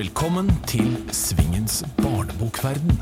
[0.00, 2.94] Velkommen til Svingens barnebokverden.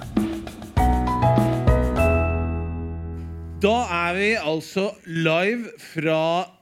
[3.63, 6.17] Da er vi altså live fra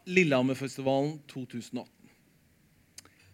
[0.05, 1.89] Lillehammerfestivalen 2018.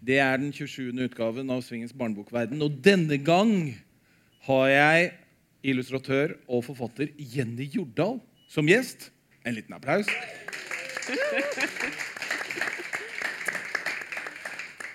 [0.06, 0.92] Det er den 27.
[1.08, 2.62] utgaven av Svingens barnebokverden.
[2.62, 3.74] Og denne gang
[4.46, 5.10] har jeg
[5.74, 9.10] illustratør og forfatter Jenny Jordal som gjest.
[9.42, 10.06] En liten applaus.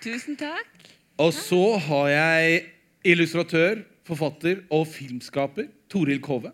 [0.08, 0.77] Tusen takk.
[1.18, 2.58] Og så har jeg
[3.10, 6.52] illustratør, forfatter og filmskaper Toril Kove.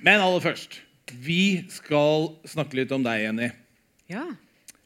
[0.00, 0.82] Men aller først
[1.22, 3.50] Vi skal snakke litt om deg, Jenny.
[4.10, 4.24] Ja.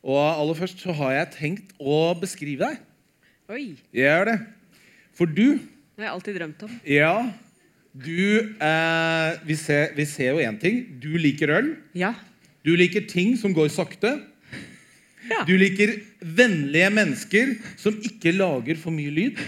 [0.03, 2.83] Og aller først så har jeg tenkt å beskrive deg.
[3.51, 3.63] Oi.
[3.95, 4.37] Jeg gjør det.
[5.17, 6.75] For du Det har jeg alltid drømt om.
[6.87, 7.15] Ja,
[7.95, 10.83] du eh, vi, ser, vi ser jo én ting.
[11.03, 11.73] Du liker øl.
[11.97, 12.13] Ja.
[12.67, 14.19] Du liker ting som går sakte.
[15.31, 15.45] Ja.
[15.47, 19.39] Du liker vennlige mennesker som ikke lager for mye lyd.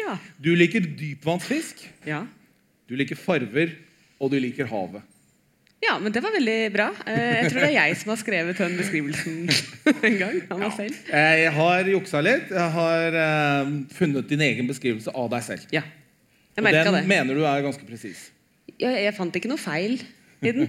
[0.00, 0.14] Ja.
[0.42, 1.82] Du liker dypvannsfisk.
[2.08, 2.24] Ja.
[2.88, 3.74] Du liker farver,
[4.18, 5.02] og du liker havet.
[5.84, 6.86] ja, men det var veldig bra.
[7.06, 9.36] Eh, Jeg tror det er jeg som har skrevet den beskrivelsen
[10.08, 10.96] en gang av meg selv.
[11.12, 12.50] Jeg har juksa litt.
[12.50, 15.68] Jeg har eh, funnet din egen beskrivelse av deg selv.
[15.76, 15.84] Ja.
[16.56, 17.04] Jeg Og den det.
[17.12, 18.26] mener du er ganske presis.
[18.80, 20.00] Jeg, jeg fant ikke noe feil
[20.42, 20.68] i den.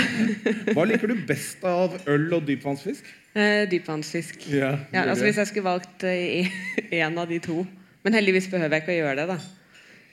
[0.76, 3.06] Hva liker du best av øl og dypvannsfisk?
[3.34, 4.44] Eh, Dypvannsfisk.
[4.52, 7.62] Ja, Ja, altså Hvis jeg skulle valgt én av de to.
[8.04, 9.26] Men heldigvis behøver jeg ikke å gjøre det.
[9.32, 9.38] da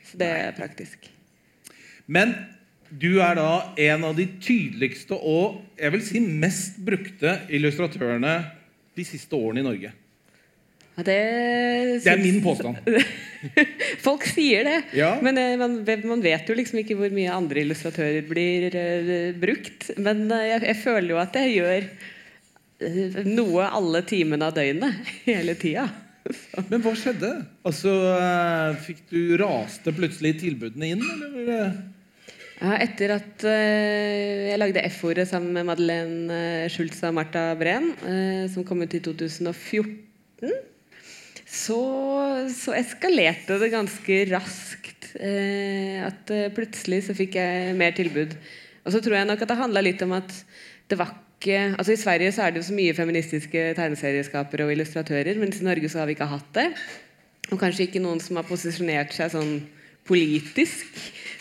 [0.08, 1.10] Så det er praktisk.
[2.08, 2.34] Men
[2.90, 8.38] du er da en av de tydeligste og jeg vil si mest brukte illustratørene
[8.98, 9.92] de siste årene i Norge.
[10.98, 11.20] Ja, det,
[12.04, 12.82] Det er min påstand.
[14.06, 15.14] Folk sier det, Ja.
[15.23, 19.90] men eh, man, man vet jo liksom ikke hvor mye andre illustratører blir uh, brukt.
[19.98, 21.88] Men uh, jeg, jeg føler jo at jeg gjør
[22.84, 25.88] uh, noe alle timene av døgnet hele tida.
[26.72, 27.30] Men hva skjedde?
[27.66, 27.94] Altså,
[28.86, 31.72] Fikk du raste plutselig tilbudene inn, eller?
[32.60, 37.94] Ja, etter at jeg lagde F-ordet sammen med Madeleine Schultz og Marta Breen,
[38.52, 40.52] som kom ut i 2014,
[41.49, 41.80] så,
[42.54, 45.10] så eskalerte det ganske raskt.
[45.17, 48.36] eh, at eh, plutselig så fikk jeg mer tilbud.
[48.86, 50.30] Og så tror jeg nok at det handla litt om at
[50.89, 54.73] det var ikke altså I Sverige så er det jo så mye feministiske tegneserieskapere og
[54.73, 56.67] illustratører, mens i Norge så har vi ikke hatt det.
[57.49, 59.54] Og kanskje ikke noen som har posisjonert seg sånn
[60.10, 60.99] politisk.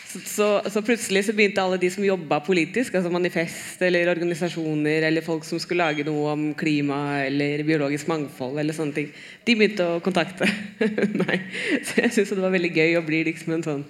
[0.09, 5.21] Så, så, plutselig så begynte alle de som jobba politisk, altså manifest eller organisasjoner eller
[5.21, 9.11] folk som skulle lage noe om klima eller biologisk mangfold, eller sånne ting,
[9.45, 10.49] de begynte å kontakte
[11.21, 11.45] meg.
[11.85, 13.85] Så jeg syns det var veldig gøy å bli liksom en sånn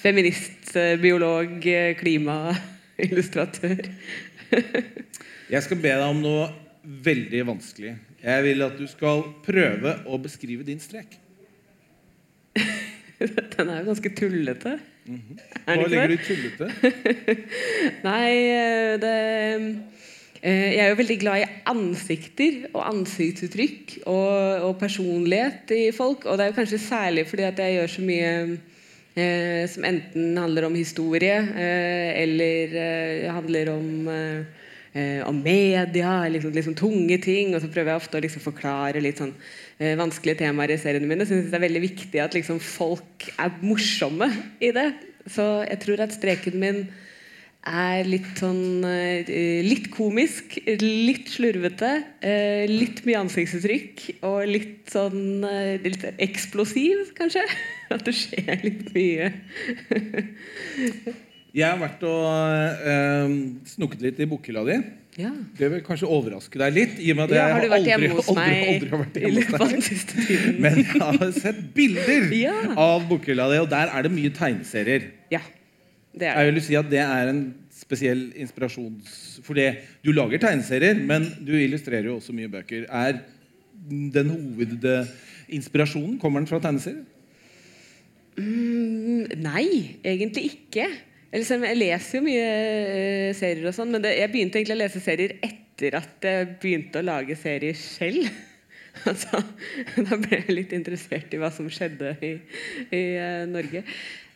[0.00, 3.84] feminist, eh, biolog, eh, klimaillustratør.
[5.50, 6.44] Jeg skal be deg om noe
[7.04, 7.96] veldig vanskelig.
[8.22, 11.16] Jeg vil at du skal prøve å beskrive din strek.
[13.56, 14.76] Den er jo ganske tullete.
[15.66, 16.68] Er Hva legger du i tullete?
[18.08, 19.14] Nei, eh, det
[20.40, 26.24] eh, Jeg er jo veldig glad i ansikter og ansiktsuttrykk og, og personlighet i folk.
[26.24, 28.30] Og det er jo kanskje særlig fordi at jeg gjør så mye
[29.14, 34.08] eh, som enten handler om historie eh, eller eh, handler om
[34.90, 37.52] om media, liksom, liksom tunge ting.
[37.54, 39.30] Og så prøver jeg ofte å liksom forklare litt sånn
[39.80, 41.24] vanskelige temaer i seriene mine.
[41.28, 44.28] Syns det er veldig viktig at liksom, folk er morsomme
[44.60, 44.90] i det.
[45.30, 46.84] Så jeg tror at streken min
[47.68, 51.90] er litt sånn eh, Litt komisk, litt slurvete,
[52.24, 57.44] eh, litt mye ansiktsuttrykk og litt sånn eh, litt eksplosiv, kanskje.
[57.94, 59.32] At det skjer litt mye.
[61.50, 63.36] Jeg har vært og eh,
[63.66, 64.80] snoket litt i bokhylla di.
[65.18, 65.30] Ja.
[65.58, 66.98] Det vil kanskje overraske deg litt.
[67.02, 69.16] I og med at Ja, har du vært aldri, hjemme hos aldri, meg aldri, vært
[69.18, 70.60] hjemme hos deg.
[70.62, 72.54] Men jeg har sett bilder Ja.
[72.78, 75.08] av bokhylla di, og der er det mye tegneserier.
[75.34, 75.42] Ja,
[76.14, 76.44] det er det.
[76.46, 77.42] Jeg vil si at det er en
[77.74, 79.18] spesiell inspirasjons...
[79.46, 79.66] Fordi
[80.04, 82.86] du lager tegneserier, men du illustrerer jo også mye bøker.
[82.86, 83.18] Er
[83.90, 87.02] den hovedinspirasjonen Kommer den fra tegneserier?
[88.38, 89.64] Mm, nei,
[90.06, 90.86] egentlig ikke.
[91.30, 94.80] Eller Jeg leser jo mye eh, serier, og sånn men det, jeg begynte egentlig å
[94.82, 98.26] lese serier etter at jeg begynte å lage serier selv.
[99.10, 99.38] altså,
[100.08, 102.32] da ble jeg litt interessert i hva som skjedde i,
[102.90, 103.84] i uh, Norge.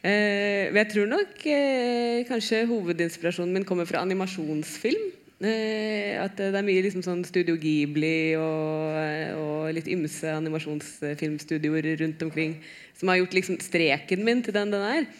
[0.04, 5.10] Uh, men jeg tror nok uh, kanskje hovedinspirasjonen min kommer fra animasjonsfilm.
[5.44, 8.94] At det er mye liksom sånn Studio Ghibli og,
[9.36, 12.54] og litt ymse animasjonsfilmstudioer rundt omkring
[12.96, 15.10] som har gjort liksom streken min til den den er.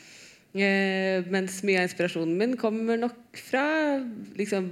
[0.55, 3.65] Eh, mens mye av inspirasjonen min kommer nok fra
[4.39, 4.69] liksom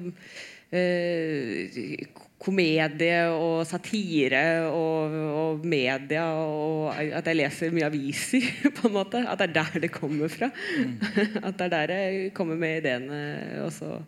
[0.70, 2.04] eh,
[2.42, 8.46] komedie og satire og, og media og at jeg leser mye aviser,
[8.78, 9.24] på en måte.
[9.26, 10.52] At det er der det kommer fra.
[11.46, 13.20] At det er der jeg kommer med ideene.
[13.66, 13.98] Og så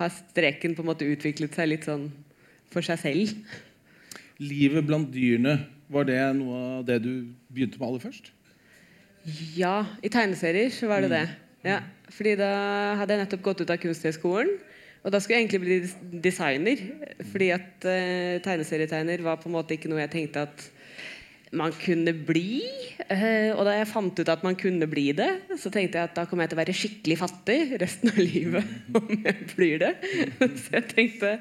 [0.00, 2.10] har streken på en måte utviklet seg litt sånn
[2.72, 3.34] for seg selv.
[4.42, 7.12] Livet blant dyrene, var det noe av det du
[7.52, 8.32] begynte med aller først?
[9.56, 11.24] Ja, i tegneserier så var det det.
[11.64, 11.80] Ja,
[12.12, 12.50] fordi da
[13.00, 14.52] hadde jeg nettopp gått ut av Kunsthøgskolen.
[15.04, 16.84] Og da skulle jeg egentlig bli designer.
[17.32, 20.64] Fordi at uh, tegneserietegner var på en måte ikke noe jeg tenkte at
[21.54, 22.64] man kunne bli.
[23.08, 25.28] Uh, og da jeg fant ut at man kunne bli det,
[25.60, 28.76] så tenkte jeg at da kommer jeg til å være skikkelig fattig resten av livet.
[29.00, 29.92] om jeg blir det.
[30.62, 31.36] så jeg tenkte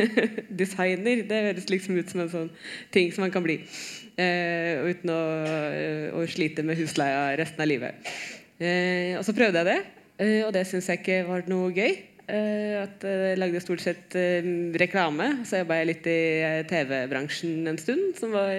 [0.62, 2.54] designer, det høres liksom ut som en sånn
[2.94, 3.60] ting som man kan bli.
[4.20, 5.22] Uh, uten å,
[6.18, 8.12] å, slite med husleia resten av livet.
[9.16, 9.80] og så prøvde jeg det,
[10.44, 11.94] og det syns jeg ikke var noe gøy.
[12.30, 14.46] Eh, at eh, jeg lagde stort sett eh,
[14.80, 15.40] reklame.
[15.48, 16.20] Så jobba jeg litt i
[16.70, 18.54] TV-bransjen en stund, som var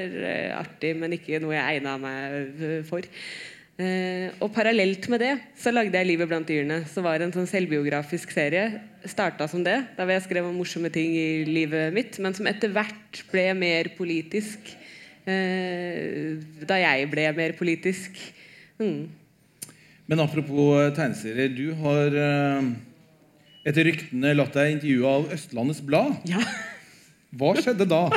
[0.58, 3.08] artig, men ikke noe jeg egna meg for.
[3.82, 8.30] og parallelt med det så lagde jeg 'Livet blant dyrene', som var en sånn selvbiografisk
[8.30, 8.82] serie.
[9.06, 12.70] Starta som det, da jeg skrev om morsomme ting i livet mitt, men som etter
[12.70, 14.60] hvert ble mer politisk.
[15.26, 18.18] Da jeg ble mer politisk.
[18.82, 19.10] Mm.
[20.10, 21.52] Men apropos tegneserier.
[21.54, 22.18] Du har
[23.68, 26.16] etter ryktene latt deg intervjue av Østlandets Blad.
[26.30, 26.42] Ja.
[27.38, 28.06] Hva skjedde da?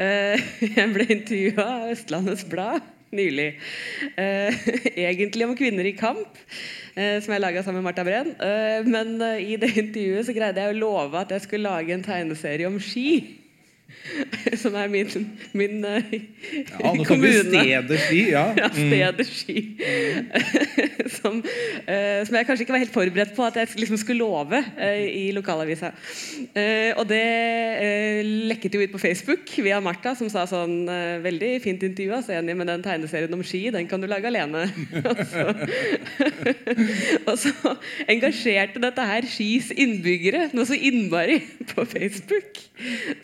[0.00, 2.80] Eh, jeg ble intervjua av Østlandets Blad
[3.12, 3.50] nylig.
[4.16, 6.38] Eh, egentlig om kvinner i kamp,
[6.94, 8.32] eh, som jeg laga sammen med Marta Breen.
[8.88, 12.68] Men i det intervjuet så greide jeg å love at jeg skulle lage en tegneserie
[12.68, 13.39] om ski.
[14.62, 15.08] Som er min,
[15.52, 16.12] min uh,
[16.80, 17.42] ja, kommune.
[17.44, 18.20] Stedet Ski.
[18.30, 18.44] Ja.
[18.60, 19.56] ja stedet Ski.
[21.16, 24.58] som, uh, som, jeg kanskje ikke var helt forberedt på at jeg liksom skulle love
[24.58, 25.92] uh, i lokalavisa.
[26.98, 27.24] og det
[28.50, 30.88] lekket jo ut på Facebook via Martha, som sa sånn
[31.20, 33.62] Veldig fint intervju, altså, enig med den tegneserien om ski.
[33.72, 34.66] Den kan du lage alene.
[35.04, 35.44] og, så,
[37.26, 37.74] og så
[38.10, 41.40] engasjerte dette her Skis innbyggere noe så innmari
[41.72, 42.60] på Facebook.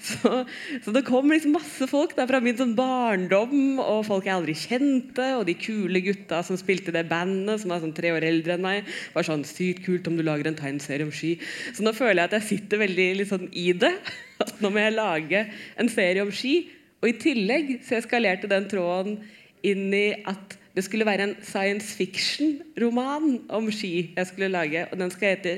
[0.02, 0.44] Så
[0.84, 4.56] så det kom liksom masse folk der fra min sånn barndom, og folk jeg aldri
[4.58, 5.28] kjente.
[5.38, 8.64] Og de kule gutta som spilte det bandet, som er sånn tre år eldre enn
[8.64, 8.90] meg.
[9.14, 11.36] var sånn, Sykt kult om du lager en tegneserie om ski.
[11.72, 13.94] Så nå føler jeg at jeg sitter veldig liksom, i det.
[14.44, 15.46] At nå må jeg lage
[15.80, 16.66] en serie om ski.
[17.00, 19.20] Og i tillegg så eskalerte den tråden
[19.64, 24.84] inn i at det skulle være en science fiction-roman om ski jeg skulle lage.
[24.90, 25.54] Og den skal hete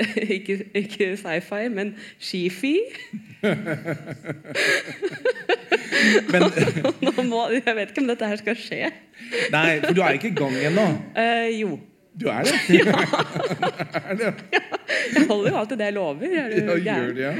[0.36, 2.76] ikke, ikke sci-fi, men skifi.
[6.32, 6.42] men,
[7.30, 8.90] må, jeg vet ikke om dette her skal skje.
[9.52, 10.86] Nei, for du er ikke i gang ennå?
[11.16, 11.70] Uh, jo.
[12.20, 12.56] Du er det?
[12.74, 12.96] ja.
[14.10, 14.34] er det?
[14.52, 14.64] ja.
[15.14, 16.26] Jeg holder jo alltid det jeg lover.
[16.26, 17.32] Er du ja, gjør det, ja.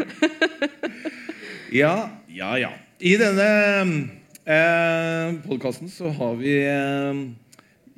[1.73, 1.95] ja,
[2.31, 2.71] ja, ja.
[3.01, 3.49] I denne
[4.45, 7.23] eh, podkasten så har vi eh,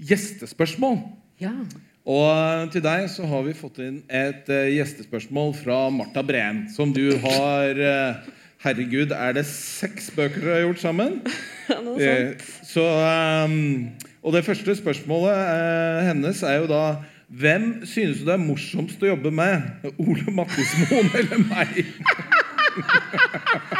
[0.08, 0.98] gjestespørsmål.
[1.42, 1.52] Ja.
[2.02, 6.90] Og til deg så har vi fått inn et uh, gjestespørsmål fra Marta Breen, som
[6.94, 8.30] du har uh,
[8.62, 11.20] Herregud, er det seks bøker dere har gjort sammen?
[11.70, 12.42] Ja, noe sånt.
[12.42, 12.84] Uh, så,
[14.20, 16.82] og det første spørsmålet hennes er jo da
[17.32, 19.70] Hvem synes du det er morsomst å jobbe med?
[20.02, 21.78] Ole Mattismoen eller meg?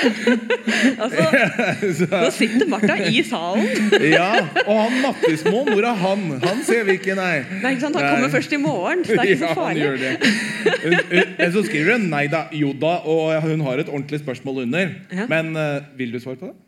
[1.04, 3.66] altså, nå sitter Martha i salen.
[4.16, 4.30] ja,
[4.64, 6.24] Og han Mattismoen, hvor er han?
[6.44, 7.42] Han ser vi ikke, nei.
[7.60, 8.00] nei ikke sant?
[8.00, 9.04] Han kommer først i morgen.
[9.04, 9.84] Så det er ikke så farlig.
[9.84, 11.26] Ja, gjør det.
[11.38, 14.96] Men så skriver hun nei da, jo da, og hun har et ordentlig spørsmål under.
[15.12, 15.28] Ja.
[15.30, 16.58] Men uh, vil du svare på det?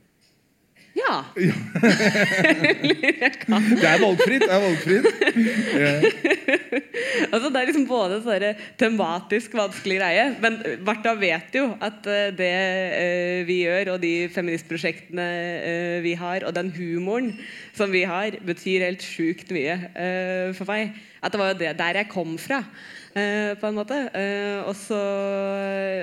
[0.93, 1.25] Ja.
[1.35, 1.47] det
[3.89, 4.43] er valgfritt.
[4.45, 5.07] Det er valgfritt.
[7.33, 12.29] altså, det er liksom både sånn tematisk vanskelig greie, men Martha vet jo at uh,
[12.37, 15.29] det uh, vi gjør, og de feministprosjektene
[15.65, 17.33] uh, vi har, og den humoren
[17.73, 19.79] som vi har, betyr helt sjukt mye
[20.59, 20.93] for meg.
[21.23, 22.61] At det var jo det der jeg kom fra.
[23.13, 23.99] Uh, på en måte.
[24.15, 24.97] Uh, også,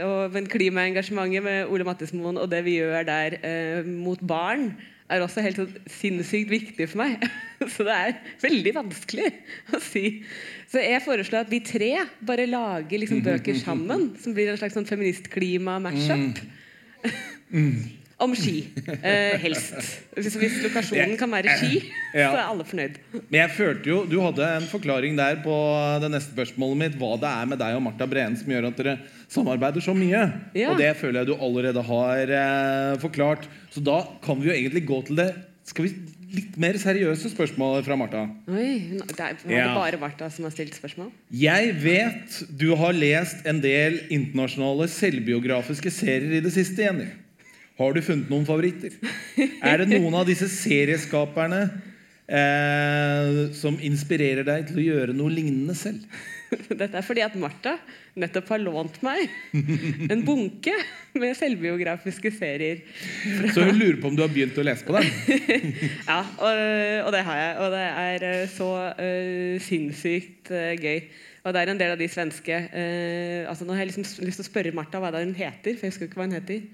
[0.05, 3.37] og, men klimaengasjementet med Ole Mattismoen og det vi gjør der
[3.87, 4.71] mot barn,
[5.09, 7.23] er også helt sånn sinnssykt viktig for meg.
[7.73, 9.31] Så det er veldig vanskelig
[9.73, 10.21] å si.
[10.69, 14.77] Så jeg foreslår at vi tre bare lager liksom bøker sammen, som blir en slags
[14.77, 16.43] sånn feministklima-matchup.
[17.01, 17.15] Mm.
[17.49, 17.98] mm.
[18.19, 18.65] Om ski,
[18.99, 19.77] eh, helst.
[20.17, 21.77] Hvis, hvis, lokasjonen kan være ski,
[22.19, 22.27] ja.
[22.33, 22.97] så er alle fornøyd.
[23.15, 25.55] Men jeg følte jo, Du hadde en forklaring der på
[26.03, 26.97] det neste spørsmålet mitt.
[26.99, 28.97] Hva det er med deg og Martha Breen som gjør at dere
[29.31, 30.25] samarbeider så mye.
[30.57, 30.73] Ja.
[30.73, 33.47] Og det føler jeg du allerede har eh, forklart.
[33.71, 35.31] Så da kan vi jo egentlig gå til det
[35.69, 35.91] Skal vi
[36.29, 38.25] litt mer seriøse spørsmål fra Martha.
[38.51, 39.63] Oi, det er, var Ja.
[39.69, 41.09] det bare Martha som har stilt spørsmål?
[41.33, 47.07] Jeg vet du har lest en del internasjonale selvbiografiske serier i det siste, Jenny.
[47.79, 48.97] Har du funnet noen favoritter?
[49.63, 51.61] Er det noen av disse serieskaperne
[52.27, 56.03] eh, som inspirerer deg til å gjøre noe lignende selv?
[56.49, 57.75] Dette er fordi at Martha
[58.19, 59.29] nettopp har lånt meg
[60.11, 60.73] en bunke
[61.15, 62.81] med selvbiografiske serier.
[63.53, 65.07] Så hun lurer på om du har begynt å lese på dem.
[66.09, 66.61] Ja, og,
[67.05, 67.55] og det har jeg.
[67.63, 71.05] Og det er eh, så uh, sinnssykt uh, gøy.
[71.45, 74.41] Og det er en del av de svenske uh, altså Nå har jeg liksom lyst
[74.41, 75.77] til å spørre Martha hva det er hun heter.
[75.77, 76.65] For jeg husker ikke hva hun heter.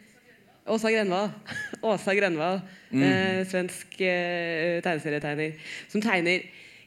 [0.65, 1.31] Åsa Grenvald.
[1.81, 2.61] Åsa Grenvald.
[2.95, 5.59] Eh, svensk eh, tegneserietegner.
[5.91, 6.45] Som tegner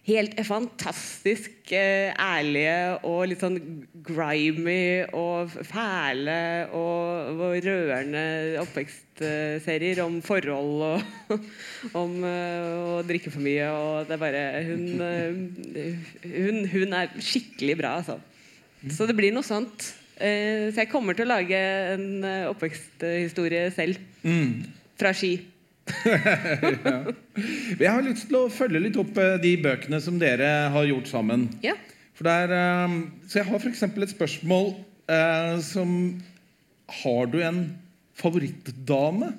[0.09, 3.59] helt fantastisk eh, ærlige og litt sånn
[4.07, 6.39] grimy og fæle
[6.73, 8.25] og, og rørende
[8.63, 11.37] oppvekstserier om forhold og
[12.03, 13.69] om eh, å drikke for mye.
[13.69, 18.19] Og det er bare Hun, eh, hun, hun er skikkelig bra, altså.
[18.95, 19.93] Så det blir noe sånt.
[20.19, 21.59] Eh, så jeg kommer til å lage
[21.95, 24.01] en eh, oppveksthistorie selv.
[24.99, 25.37] Fra Ski.
[27.81, 31.09] Jeg har lyst til å følge litt opp eh, de bøkene som dere har gjort
[31.11, 31.47] sammen.
[31.65, 31.77] Ja.
[32.19, 32.51] For der,
[33.31, 33.85] så jeg har f.eks.
[33.87, 34.73] et spørsmål
[35.07, 35.91] eh, som
[37.05, 37.61] Har du en
[38.19, 39.31] favorittdame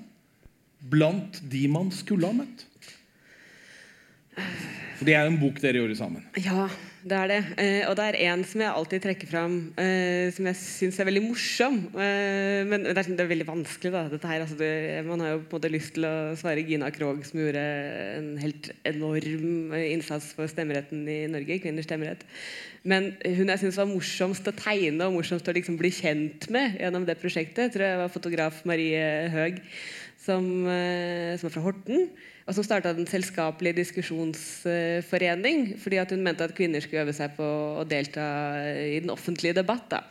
[0.88, 2.64] blant de man skulle ha møtt?
[4.96, 6.24] For det er jo en bok dere gjorde sammen.
[6.40, 7.38] Ja, det er det.
[7.62, 11.08] Eh, og det er en som jeg alltid trekker fram, eh, som jeg syns er
[11.08, 11.78] veldig morsom.
[11.96, 14.02] Eh, men det er, sånn- det er veldig vanskelig, da.
[14.12, 16.90] Dette her, altså, det, man har jo på en måte lyst til å svare Gina
[16.92, 17.64] Krog, som gjorde
[18.18, 21.62] en helt enorm innsats for stemmeretten i Norge.
[21.64, 22.26] Kvinners stemmerett.
[22.84, 26.80] Men hun jeg syns var morsomst å tegne og morsomst å liksom bli kjent med
[26.80, 29.64] gjennom det prosjektet, tror jeg var fotograf Marie Høeg,
[30.20, 32.10] som, som er fra Horten
[32.50, 37.46] og som starta en selskapelig diskusjonsforening fordi hun mente at kvinner skulle øve seg på
[37.78, 38.26] å delta
[38.82, 39.86] i den offentlige debatt.
[39.92, 40.02] Da.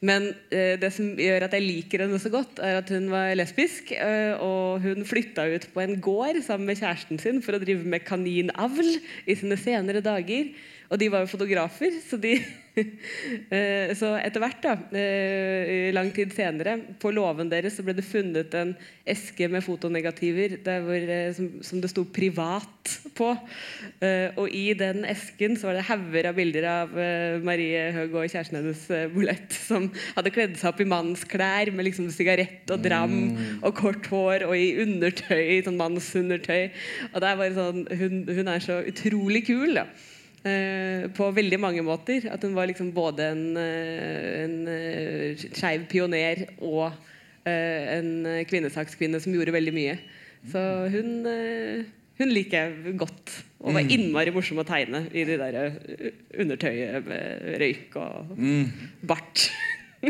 [0.00, 3.36] Men eh, det som gjør at jeg liker henne så godt, er at hun var
[3.38, 3.92] lesbisk.
[3.92, 7.84] Eh, og hun flytta ut på en gård sammen med kjæresten sin for å drive
[7.84, 8.88] med kaninavl
[9.28, 10.48] i sine senere dager.
[10.92, 12.36] Og de var jo fotografer, så de
[13.52, 18.04] Eh, Så etter hvert, da, eh, lang tid senere, på låven deres så ble det
[18.06, 18.72] funnet en
[19.08, 23.28] eske med fotonegativer hvor, eh, som, som det sto 'privat' på.
[24.40, 26.94] Og i den esken så var det hauger av bilder av
[27.44, 32.08] Marie Høeg og kjæresten hennes Bolett, som hadde kledd seg opp i mannsklær med liksom
[32.10, 36.72] sigarett og dram og kort hår og i undertøy, sånn mannsundertøy.
[37.12, 39.76] Og det er bare sånn, hun, hun er så utrolig kul.
[39.76, 39.86] da
[40.42, 42.24] på veldig mange måter.
[42.32, 46.88] At hun var liksom både en, eh, en uh, skeiv pioner og
[47.46, 48.10] eh, en
[48.50, 49.94] kvinnesakskvinne som gjorde veldig mye.
[50.50, 50.58] Så
[50.90, 51.84] hun, eh,
[52.18, 53.30] hun liker jeg godt.
[53.62, 56.08] Og var innmari morsom å tegne i det der eh,
[56.42, 57.26] undertøyet med
[57.62, 58.32] røyk og
[59.06, 59.38] bart.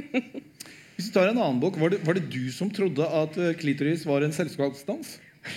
[0.96, 3.56] Hvis du tar en annen bok, Var det, var det du som trodde at eh,
[3.58, 5.18] klitoris var en selskapsdans?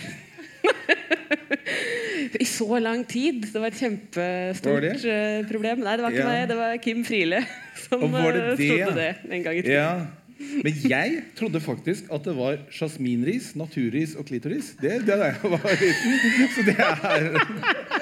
[2.46, 3.42] I så lang tid.
[3.54, 4.94] Det var et Var kjempestort det?
[5.06, 5.80] eh, problem.
[5.86, 6.30] Nei, det var ikke Ja.
[6.34, 6.48] meg.
[6.50, 7.42] Det var Kim Friele
[7.86, 8.70] som det eh, det?
[8.70, 9.76] trodde det en gang i tiden.
[9.76, 10.06] Ja.
[10.36, 14.74] Men jeg trodde faktisk at det var jasminris, naturris og klitoris.
[14.82, 16.12] Det, det da jeg var liten.
[16.56, 16.86] Så det er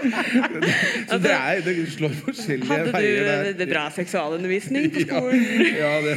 [1.09, 3.51] Så det, er, det slår forskjellige Hadde veier du der.
[3.61, 5.43] det bra seksualundervisning på skolen?
[5.77, 6.15] Ja, det,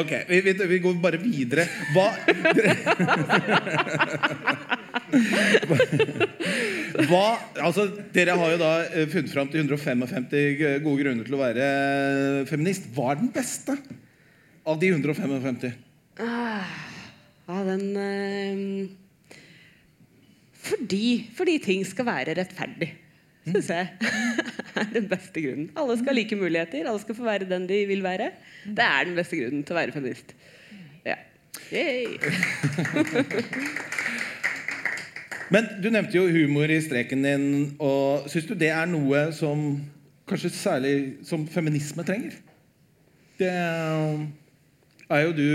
[0.00, 1.66] ok, vi, vi, vi går bare videre.
[1.94, 2.08] Hva
[7.08, 7.24] Hva,
[7.62, 11.66] altså, dere har jo da eh, funnet fram til 155 gode grunner til å være
[11.66, 12.90] eh, feminist.
[12.96, 13.76] Hva er den beste
[14.68, 15.70] av de 155?
[16.20, 16.72] Ah,
[17.48, 18.58] ja, den eh,
[20.60, 21.04] fordi,
[21.36, 22.90] fordi ting skal være rettferdig,
[23.48, 24.10] syns jeg.
[24.80, 25.70] er den beste grunnen.
[25.78, 26.86] Alle skal ha like muligheter.
[26.86, 28.30] Alle skal få være den de vil være.
[28.64, 30.34] Det er den beste grunnen til å være feminist.
[31.06, 31.16] Ja.
[31.72, 32.18] Yay.
[35.50, 37.48] Men du nevnte jo humor i streken din.
[37.82, 39.74] Og Syns du det er noe som
[40.30, 40.94] kanskje særlig
[41.26, 42.38] som feminisme trenger?
[43.40, 45.48] Det er jo du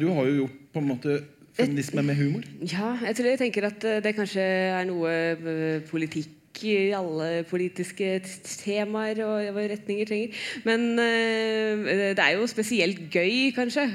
[0.00, 1.20] Du har jo gjort på en måte
[1.60, 2.42] feminisme med humor.
[2.72, 7.44] Ja, jeg tror jeg tenker at eh, det kanskje er noe eh, politikk i alle
[7.48, 8.18] politiske
[8.60, 10.42] temaer og retninger trenger.
[10.64, 13.86] Men eh, det er jo spesielt gøy, kanskje,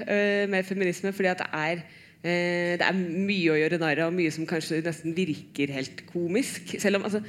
[0.52, 1.86] med feminisme, fordi at det er
[2.26, 6.76] det er mye å gjøre narr av, mye som kanskje nesten virker helt komisk.
[6.82, 7.22] Selv om altså,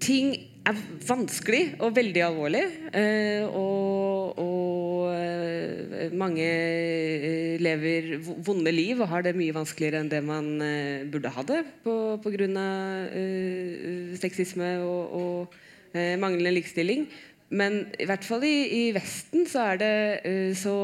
[0.00, 0.32] ting
[0.64, 2.64] er vanskelig og veldig alvorlig.
[2.96, 10.00] eh, og og eh, eh, mange eh, lever vonde liv og har det mye vanskeligere
[10.02, 12.48] enn det man eh, burde ha det pga.
[13.14, 15.54] Uh, sexisme og, og
[15.94, 17.06] eh, manglende likestilling.
[17.52, 20.74] Men i hvert fall i, i Vesten så er det uh, så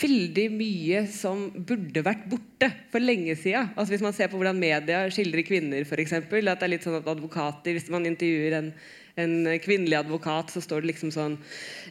[0.00, 3.70] veldig mye som burde vært borte for lenge siden.
[3.76, 6.16] Altså hvis man ser på hvordan media skildrer kvinner, f.eks.
[6.18, 8.72] At det er litt sånn at advokater Hvis man intervjuer en,
[9.20, 11.38] en kvinnelig advokat, så står det liksom sånn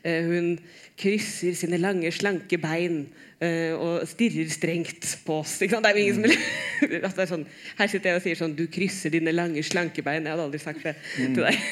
[0.03, 0.53] eh, Hun
[0.99, 3.03] krysser sine lange, slanke bein
[3.43, 5.57] eh, og stirrer strengt på oss.
[5.61, 6.25] Det er jo ingen som
[7.07, 7.45] altså er sånn,
[7.79, 10.25] Her sitter jeg og sier sånn Du krysser dine lange, slanke bein.
[10.27, 11.63] Jeg hadde aldri sagt det til deg.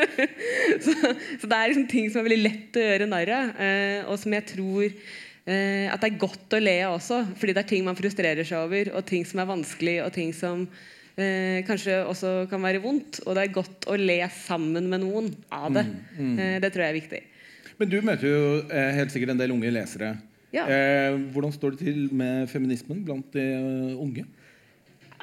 [0.84, 4.00] så, så det er liksom ting som er veldig lett å gjøre narr av, eh,
[4.08, 7.20] og som jeg tror eh, at det er godt å le av også.
[7.40, 10.34] Fordi det er ting man frustrerer seg over, og ting som er vanskelig, og ting
[10.36, 10.68] som
[11.20, 13.22] eh, kanskje også kan være vondt.
[13.24, 15.86] Og det er godt å le sammen med noen av det.
[16.18, 17.22] Eh, det tror jeg er viktig.
[17.80, 20.14] Men du møter jo eh, helt sikkert en del unge lesere.
[20.54, 20.68] Ja.
[20.70, 24.26] Eh, hvordan står det til med feminismen blant de eh, unge?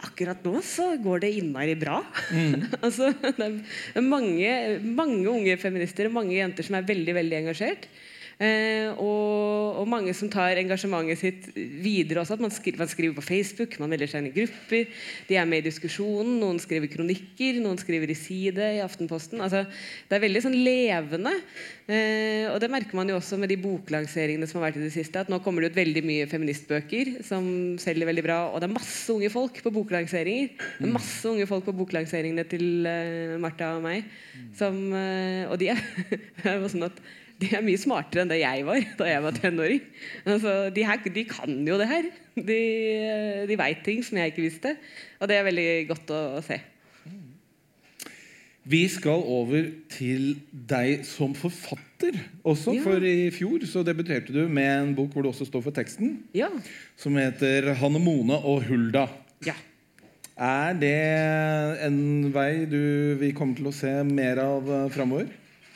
[0.01, 2.01] Akkurat nå så går det innmari bra.
[2.85, 3.47] altså, det
[3.95, 7.85] er mange, mange unge feminister og mange jenter som er veldig veldig engasjert.
[8.41, 12.39] Eh, og, og mange som tar engasjementet sitt videre også.
[12.39, 15.03] At man skriver, man skriver på Facebook, man melder seg inn i grupper.
[15.27, 16.39] De er med i diskusjonen.
[16.41, 19.43] Noen skriver kronikker, noen skriver i Side, i Aftenposten.
[19.45, 19.63] Altså,
[20.09, 21.35] det er veldig sånn levende.
[21.85, 24.95] Eh, og det merker man jo også med de boklanseringene som har vært i det
[24.97, 25.21] siste.
[25.21, 27.45] At nå kommer det ut veldig mye feministbøker som
[27.81, 28.41] selger veldig bra.
[28.49, 30.53] Og det er masse unge folk på boklanseringer.
[30.81, 34.09] Det er masse unge folk på boklanseringene til eh, Martha og meg.
[34.57, 36.97] Som, og de er jo sånn at
[37.41, 39.81] de er mye smartere enn det jeg var da jeg var tenåring.
[40.25, 42.09] Altså, de, her, de kan jo det her.
[42.35, 42.59] De,
[43.49, 44.75] de veit ting som jeg ikke visste.
[45.19, 46.59] Og det er veldig godt å, å se.
[48.71, 52.75] Vi skal over til deg som forfatter også.
[52.77, 52.83] Ja.
[52.85, 56.19] For i fjor så debuterte du med en bok hvor du også står for teksten,
[56.37, 56.49] Ja.
[56.95, 59.09] som heter 'Hanne Mone og Hulda'.
[59.45, 59.57] ja.
[60.37, 65.27] Er det en vei du vi kommer til å se mer av uh, framover?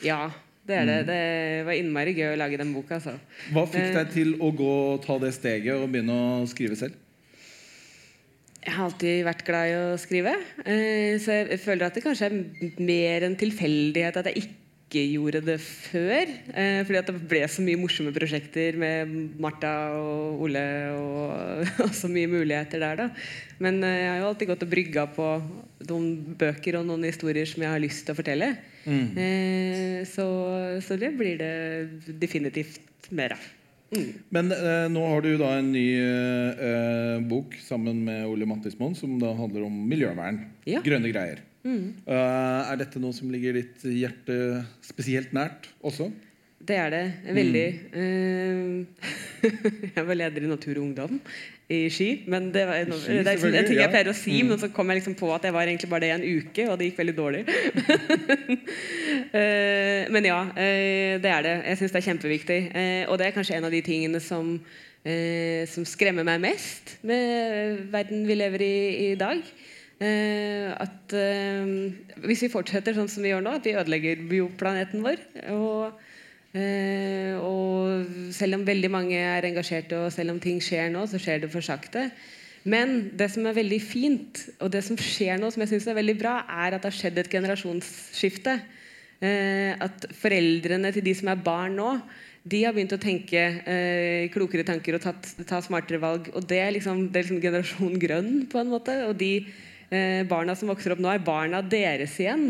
[0.02, 0.30] Ja,
[0.66, 0.98] det er det.
[1.08, 1.22] Det
[1.68, 2.98] var innmari gøy å lage den boka.
[3.02, 3.14] Så.
[3.54, 6.98] Hva fikk deg til å gå og ta det steget og begynne å skrive selv?
[8.66, 10.32] Jeg har alltid vært glad i å skrive.
[10.66, 15.42] Eh, så jeg føler at det kanskje er mer en tilfeldighet at jeg ikke gjorde
[15.42, 16.30] det før.
[16.54, 19.10] Eh, fordi at det ble så mye morsomme prosjekter med
[19.42, 20.62] Martha og Ole
[20.94, 23.08] og, og så mye muligheter der, da.
[23.58, 25.28] Men eh, jeg har jo alltid gått og brygga på
[25.90, 28.54] noen bøker og noen historier som jeg har lyst til å fortelle.
[28.86, 30.26] Eh, så,
[30.84, 33.52] så det blir det definitivt mer av.
[33.94, 34.08] Mm.
[34.34, 39.18] Men eh, nå har du da en ny eh, bok sammen med Ole Mattismoen som
[39.22, 40.42] da handler om miljøvern.
[40.66, 40.82] Ja.
[40.86, 41.42] Grønne greier.
[41.66, 41.86] Mm.
[42.06, 46.12] Eh, er dette noe som ligger ditt hjerte spesielt nært også?
[46.66, 47.04] Det er det.
[47.36, 47.66] Veldig.
[47.92, 48.86] Mm.
[49.96, 51.20] jeg var leder i Natur og Ungdom
[51.68, 52.08] i Ski.
[52.30, 54.70] Men det, var, no, Ski, det er en ting jeg pleier å si, men så
[54.74, 56.90] kom jeg liksom på at jeg var egentlig bare det i en uke, og det
[56.90, 57.44] gikk veldig dårlig.
[59.36, 61.54] Eh, men ja, eh, det er det.
[61.66, 62.58] Jeg syns det er kjempeviktig.
[62.78, 64.52] Eh, og det er kanskje en av de tingene som,
[65.04, 68.76] eh, som skremmer meg mest med verden vi lever i
[69.08, 69.42] i dag.
[69.96, 71.70] Eh, at eh,
[72.28, 75.22] hvis vi fortsetter sånn som vi gjør nå, at vi ødelegger bioplaneten vår
[75.54, 76.02] og,
[76.52, 81.20] eh, og selv om veldig mange er engasjerte, og selv om ting skjer nå, så
[81.22, 82.10] skjer det for sakte.
[82.68, 86.00] Men det som er veldig fint, og det som skjer nå, som jeg synes er
[86.02, 88.56] veldig bra, er at det har skjedd et generasjonsskifte.
[89.16, 91.92] At foreldrene til de som er barn nå,
[92.46, 96.28] de har begynt å tenke eh, klokere tanker og tatt, ta smartere valg.
[96.38, 98.94] Og det er liksom, det er liksom generasjon grønn, på en måte.
[99.08, 99.30] Og de
[100.26, 102.48] barna som vokser opp nå, er barna deres igjen.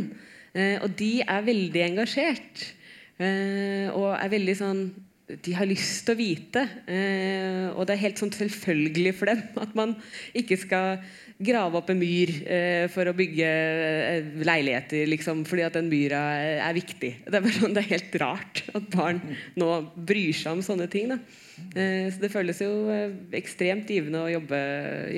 [0.57, 2.71] Eh, og de er veldig engasjert.
[3.17, 4.81] Eh, og er veldig sånn
[5.27, 6.63] De har lyst til å vite.
[6.87, 9.97] Eh, og det er helt sånn selvfølgelig for dem at man
[10.39, 11.01] ikke skal
[11.43, 16.21] grave opp en myr eh, for å bygge eh, leiligheter, liksom, fordi at den myra
[16.63, 17.11] er, viktig.
[17.27, 19.19] Det er, sånn, det er helt rart at barn
[19.59, 21.11] nå bryr seg om sånne ting.
[21.13, 24.63] Eh, så det føles jo eh, ekstremt givende å jobbe,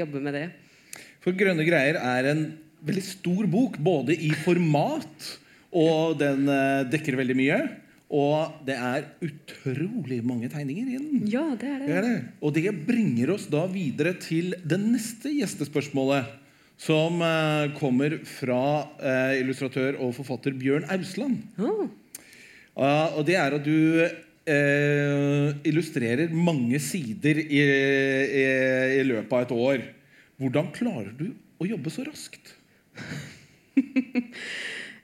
[0.00, 0.48] jobbe med det.
[1.29, 2.38] For Grønne greier er en
[2.88, 5.27] veldig stor bok, både i format,
[5.77, 7.59] og den eh, dekker veldig mye.
[8.09, 11.27] Og det er utrolig mange tegninger i den.
[11.29, 12.14] Ja, det er Det er det.
[12.41, 16.31] Og det bringer oss da videre til det neste gjestespørsmålet.
[16.81, 18.62] Som eh, kommer fra
[18.97, 21.43] eh, illustratør og forfatter Bjørn Ausland.
[21.61, 21.91] Oh.
[22.79, 24.09] Og det er at du
[25.69, 28.45] illustrerer mange sider i, i,
[28.97, 29.88] i løpet av et år.
[30.38, 32.55] Hvordan klarer du å jobbe så raskt?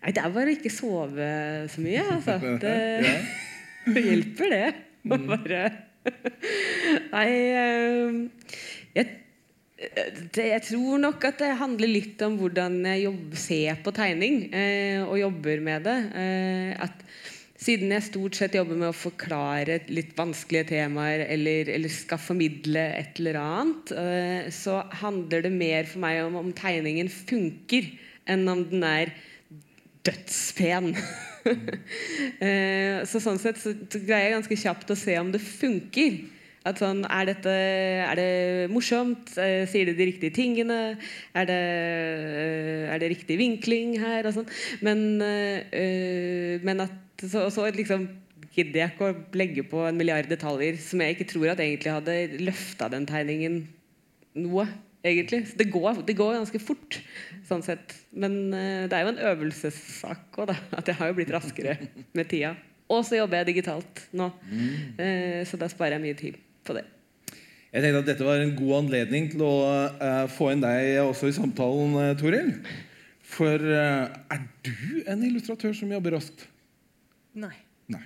[0.05, 1.27] Nei, det er bare å ikke sove
[1.73, 2.39] så mye, altså.
[2.65, 2.77] Det,
[3.89, 4.71] det hjelper, det.
[5.05, 5.65] Å bare
[6.05, 8.17] Nei eh,
[8.97, 9.07] jeg,
[10.33, 14.43] det, jeg tror nok at det handler litt om hvordan jeg jobb, ser på tegning
[14.55, 15.97] eh, og jobber med det.
[16.21, 17.05] Eh, at
[17.65, 22.83] siden jeg stort sett jobber med å forklare litt vanskelige temaer eller, eller skal formidle
[22.99, 27.89] et eller annet, eh, så handler det mer for meg om om tegningen funker,
[28.29, 29.15] enn om den er
[30.07, 30.95] dødspen.
[31.45, 36.17] Eh, så sånn sett så greier jeg ganske kjapt å se om det funker.
[36.65, 38.29] At sånn, er, dette, er det
[38.73, 39.35] morsomt?
[39.37, 40.97] Eh, sier det de riktige tingene?
[41.37, 41.61] Er det,
[42.95, 44.25] er det riktig vinkling her?
[44.25, 44.49] Og sånn.
[44.89, 48.09] Men, øh, men at så, så liksom
[48.55, 51.95] gidder jeg ikke å legge på en milliard detaljer som jeg ikke tror at egentlig
[51.95, 53.63] hadde løfta den tegningen
[54.39, 54.67] noe.
[55.05, 55.43] egentlig.
[55.51, 56.99] Så det går, det går ganske fort,
[57.49, 57.93] sånn sett.
[58.17, 60.57] Men uh, det er jo en øvelsessak òg, da.
[60.79, 61.77] At jeg har jo blitt raskere
[62.17, 62.55] med tida.
[62.93, 64.31] Og så jobber jeg digitalt nå,
[64.95, 66.85] Uh, så da sparer jeg mye tid på det.
[67.75, 69.55] Jeg tenkte at dette var en god anledning til å
[69.99, 72.53] uh, få inn deg også i samtalen, Toril.
[73.35, 76.45] For er du en illustratør som jobber raskt?
[77.43, 77.57] Nei.
[77.93, 78.05] Nei.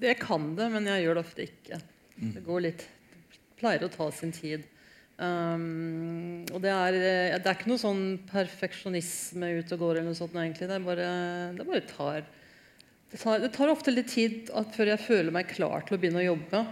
[0.00, 1.80] Det kan det, men jeg gjør det ofte ikke.
[2.20, 2.96] Det går litt det
[3.60, 4.62] Pleier å ta sin tid.
[5.20, 10.08] Um, og det er, eh, det er ikke noe sånn perfeksjonisme ute og går, eller
[10.08, 10.68] noe sånt, egentlig.
[10.70, 11.08] Det, bare,
[11.58, 12.22] det bare tar
[13.10, 16.00] det tar, det tar ofte litt tid at, før jeg føler meg klar til å
[16.00, 16.62] begynne å jobbe.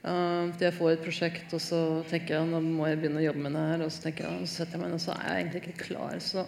[0.00, 3.42] Til jeg får et prosjekt, og så tenker jeg nå må jeg begynne å jobbe
[3.44, 3.82] med det her.
[3.84, 5.88] Og så tenker jeg, så setter jeg meg ned, og så er jeg egentlig ikke
[5.88, 6.22] klar.
[6.24, 6.46] Så,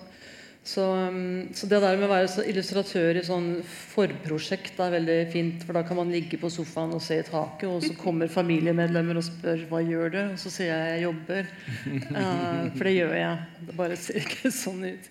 [0.63, 5.65] så, um, så det der med å være illustratør i sånn forprosjekt er veldig fint.
[5.67, 9.19] For da kan man ligge på sofaen og se i taket, og så kommer familiemedlemmer
[9.19, 10.21] og spør hva gjør du?
[10.29, 11.53] Og så sier jeg jeg jobber.
[12.13, 13.63] Uh, for det gjør jeg.
[13.67, 15.07] Det bare ser ikke sånn ut.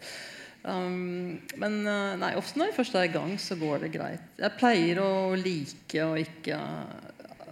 [0.62, 4.28] Um, men uh, nei, ofte når jeg først er i gang, så går det greit.
[4.40, 6.60] Jeg pleier å like å ikke,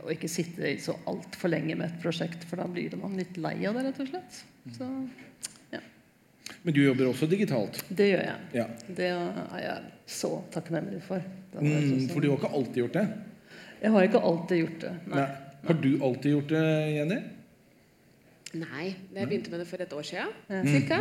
[0.05, 3.57] å ikke sitte så altfor lenge med et prosjekt, for da blir man litt lei
[3.67, 4.43] av det, rett og slett.
[4.77, 4.87] Så
[6.63, 7.79] Men du jobber også digitalt?
[7.89, 8.37] det gjør jeg.
[8.53, 8.65] Ja.
[8.97, 11.23] Det er jeg så takknemlig for.
[11.55, 13.07] Mm, for du har ikke alltid gjort det?
[13.79, 14.93] Jeg har ikke alltid gjort det.
[15.07, 15.15] Nei.
[15.19, 15.27] Nei.
[15.67, 16.63] Har du alltid gjort det,
[16.95, 17.19] Jenny?
[18.59, 20.31] Nei, jeg begynte med det for et år siden.
[20.49, 20.61] Ja.
[20.65, 20.99] Cirka.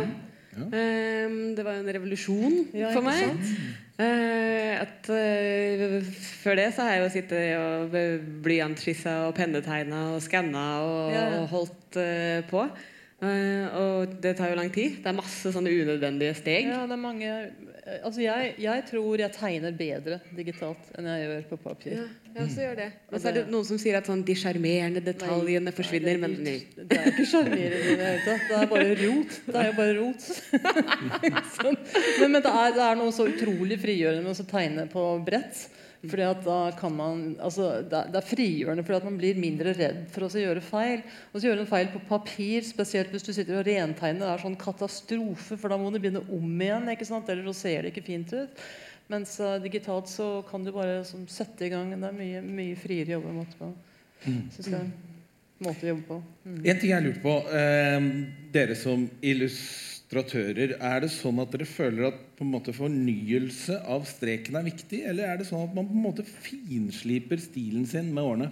[0.57, 3.19] Ehm, det var en revolusjon Ja, for meg.
[3.21, 3.51] sant?
[3.99, 7.97] Eh, at, uh, før det så har jeg jo sittet og
[8.45, 11.41] blyantskissa og pennetegna og skanna og, Ja, ja.
[11.41, 12.63] og holdt uh, på.
[13.19, 15.01] Eh, og det tar jo lang tid.
[15.03, 16.69] Det er masse sånne unødvendige steg.
[16.71, 17.33] Ja, det er mange
[18.05, 21.95] Altså, jeg, jeg tror jeg tegner bedre digitalt enn jeg gjør på papir.
[21.97, 22.03] Ja,
[22.35, 22.85] jeg også gjør det.
[23.07, 26.19] Og Og så er det noen som sier at sånn, de sjarmerende detaljene Nei, forsvinner.
[26.19, 26.53] nei, men det, nei.
[26.83, 28.45] er- det er ikke sjarmerende i det hele tatt.
[28.51, 29.39] Det er bare rot.
[29.47, 30.29] Det er jo bare rot.
[31.57, 31.79] sånn.
[32.21, 35.65] Men, men det, er, det er noe så utrolig frigjørende med å tegne på brett.
[35.99, 40.05] Fordi at da kan man, altså det, er, frigjørende fordi at man blir mindre redd
[40.13, 41.01] for å gjøre feil.
[41.33, 44.45] Og så gjøre en feil på papir, spesielt hvis du sitter og rentegner, det er
[44.45, 46.87] sånn katastrofe, for da må du begynne om igjen.
[46.93, 47.27] ikke sant?
[47.27, 48.63] Eller så ser det ikke fint ut.
[49.11, 51.91] Mens uh, digitalt så kan du bare som, sette i gang.
[51.91, 53.71] Det er mye, mye friere jobbemåte på.
[54.23, 54.89] Synes jeg
[55.63, 56.19] måte å jobbe på.
[56.45, 56.59] Mm.
[56.63, 57.35] En ting jeg lurte på.
[57.51, 58.09] Eh,
[58.53, 59.05] dere som
[60.09, 64.65] illustratører, er det sånn at dere føler at på en måte fornyelse av streken er
[64.65, 65.03] viktig?
[65.05, 68.49] Eller er det sånn at man på en måte finsliper stilen sin med årene?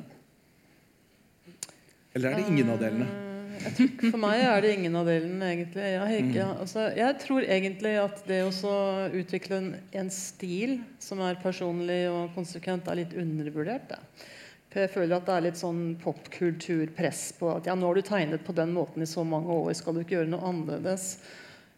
[2.13, 3.07] Eller er det ingen av delene?
[3.07, 5.81] Eh, jeg tror, for meg er det ingen av delene, egentlig.
[5.81, 8.75] Jeg, har ikke, altså, jeg tror egentlig at det å
[9.17, 13.89] utvikle en, en stil som er personlig og konsekvent, er litt undervurdert.
[13.89, 14.29] Da.
[14.77, 18.45] Jeg føler at det er litt sånn popkulturpress på at ja, nå har du tegnet
[18.45, 21.15] på den måten i så mange år, skal du ikke gjøre noe annerledes?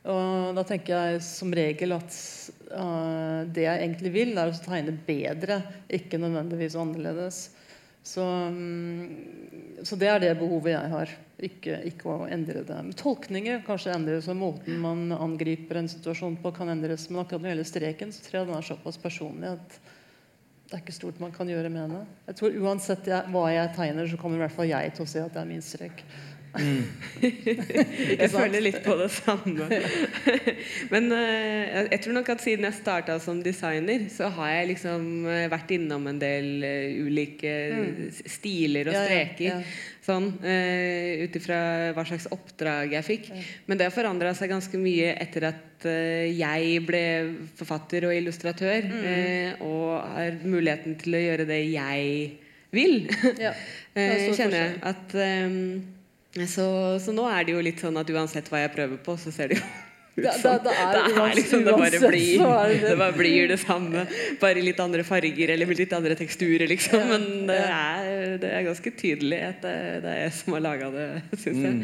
[0.07, 2.17] Og da tenker jeg som regel at
[2.71, 5.59] uh, det jeg egentlig vil, er å tegne bedre,
[5.91, 7.41] ikke nødvendigvis annerledes.
[8.07, 9.09] Så, um,
[9.83, 11.11] så det er det behovet jeg har.
[11.39, 12.79] Ikke, ikke å endre det.
[12.99, 17.09] Tolkninger kanskje endres, og måten man angriper en situasjon på, kan endres.
[17.11, 19.79] Men akkurat når det gjelder streken, så tror jeg den er såpass personlig at
[20.69, 22.01] det er ikke stort man kan gjøre med det.
[22.27, 25.09] Jeg tror Uansett jeg, hva jeg tegner, så kommer i hvert fall jeg til å
[25.09, 26.03] se at det er min strek.
[26.59, 29.67] Jeg føler litt på det samme.
[30.91, 35.05] Men uh, jeg- tror nok at siden jeg starta som designer, så har jeg liksom
[35.29, 38.09] eh, vært innom en del uh, ulike mm.
[38.25, 38.97] stiler og Mm.
[38.97, 39.45] Ja, ja, streker.
[39.45, 39.61] ja.
[40.09, 41.59] Sånn, uh, Ut ifra
[41.93, 43.29] hva slags oppdrag jeg fikk.
[43.69, 47.03] Men det har forandra seg ganske mye etter at jeg ble
[47.55, 48.89] forfatter og illustratør.
[48.89, 49.61] Mm.
[49.63, 52.09] og har muligheten til å gjøre det jeg
[52.75, 53.07] vil.
[53.95, 55.61] Kjenner jeg at ehm,
[56.47, 59.31] så, så nå er det jo litt sånn at uansett hva jeg prøver på, så
[59.33, 59.63] ser det jo
[60.19, 60.57] ut Det- som.
[60.57, 62.89] det- det er er uansett- liksom det bare blir det det.
[62.89, 64.05] det bare blir det samme.
[64.39, 67.07] Bare i litt andre farger eller med litt andre teksturer, liksom.
[67.09, 70.89] Men det er, det er ganske tydelig at det, det er jeg som har laga
[70.91, 71.83] det, syns jeg.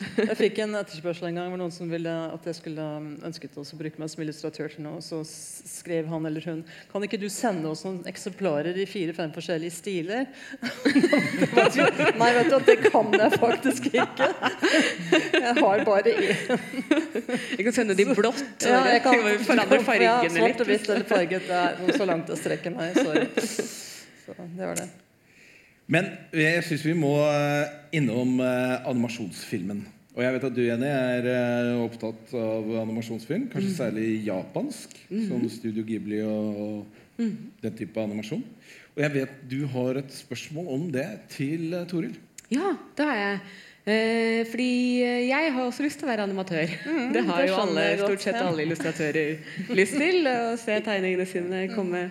[0.00, 3.56] Jeg fikk en etterspørsel en gang hvor noen som ville at jeg skulle um, ønsket
[3.60, 5.02] å bruke meg som illustratør til noe.
[5.04, 9.74] Så skrev han eller hun Kan ikke du sende oss noen eksemplarer i fire-fem forskjellige
[9.76, 10.30] stiler?
[12.20, 14.30] Nei, vet du, det kan jeg faktisk ikke.
[15.36, 16.64] Jeg har bare én.
[17.58, 18.44] Jeg kan sende de blått.
[18.70, 20.62] Ja, jeg kan forandre fargene Svart litt.
[20.62, 21.46] og hvitt eller farget.
[21.50, 22.96] Det er så langt jeg strekker meg.
[22.96, 23.28] Sorry.
[24.24, 24.90] Så det var det.
[25.90, 29.82] Men jeg syns vi må eh, innom eh, animasjonsfilmen.
[30.14, 33.48] Og jeg vet at du Jenny, er eh, opptatt av animasjonsfilm.
[33.50, 34.94] Kanskje særlig japansk.
[35.26, 37.24] Som Studio Ghibli og, og
[37.64, 38.44] den type animasjon.
[38.94, 42.14] Og jeg vet du har et spørsmål om det til Toril.
[42.50, 43.42] Ja, det har jeg.
[43.90, 44.72] Eh, fordi
[45.02, 46.74] eh, jeg har også lyst til å være animatør.
[47.14, 50.28] det har det jo alle, stort sett alle illustratører lyst til.
[50.30, 52.04] Å se tegningene sine komme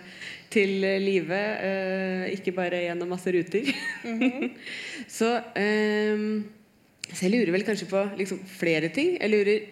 [0.52, 1.42] til live.
[1.70, 3.70] eh, ikke bare gjennom masse ruter.
[5.20, 6.26] så, eh,
[7.13, 9.15] så jeg lurer vel kanskje på liksom, flere ting.
[9.22, 9.70] Jeg lurer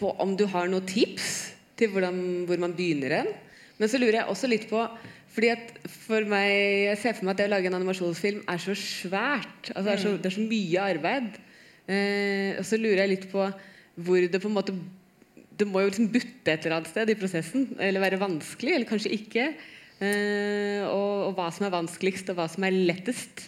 [0.00, 1.30] på om du har noen tips
[1.78, 3.32] til hvordan, hvor man begynner en.
[3.80, 4.82] Men så lurer jeg også litt på
[5.40, 6.50] fordi at for meg,
[6.90, 9.70] Jeg ser for meg at det å lage en animasjonsfilm er så svært.
[9.72, 11.38] Altså det, er så, det er så mye arbeid.
[11.88, 13.46] Eh, og så lurer jeg litt på
[14.00, 14.74] hvor det på en måte
[15.60, 17.70] Det må jo liksom butte et eller annet sted i prosessen.
[17.80, 19.48] Eller være vanskelig, eller kanskje ikke.
[20.00, 23.46] Eh, og, og hva som er vanskeligst, og hva som er lettest.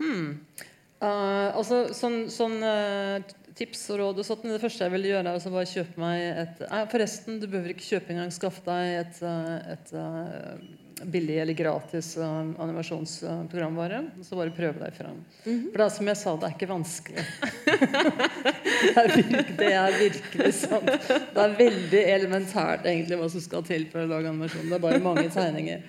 [0.00, 3.20] Eh, altså, sånn, sånn uh,
[3.56, 6.24] tips og råd og sånt, Det første jeg ville gjøre, er å bare kjøpe meg
[6.42, 8.32] et Forresten, du behøver ikke kjøpe engang.
[8.34, 14.00] Skaff deg et, eh, et eh, billig eller gratis eh, animasjonsprogramvare.
[14.18, 15.20] og Så bare prøve deg fram.
[15.44, 17.26] For det er som jeg sa, det er ikke vanskelig.
[18.82, 20.90] det, er virk, det er virkelig sant.
[21.06, 24.68] Det er veldig elementært egentlig hva som skal til for å lage animasjon.
[24.70, 25.88] Det er bare mange tegninger.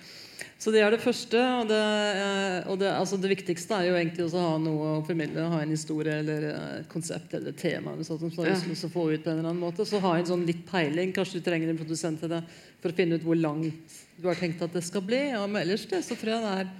[0.57, 1.37] Så det er det første.
[1.61, 1.83] Og det,
[2.17, 5.45] eh, og det, altså det viktigste er jo egentlig også å ha noe å formidle.
[5.53, 8.51] Ha en historie eller eh, et konsept eller et tema eller sånt, som du har
[8.51, 9.85] lyst til å få ut på en eller annen måte.
[9.87, 11.13] Så ha en sånn litt peiling.
[11.15, 12.41] Kanskje du trenger en produsent til det
[12.81, 15.19] for å finne ut hvor langt du har tenkt at det skal bli.
[15.29, 16.75] Ja, men ellers det, så tror jeg det er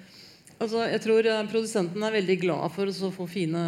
[0.58, 3.60] Altså, jeg tror eh, Produsenten er veldig glad for å få fine,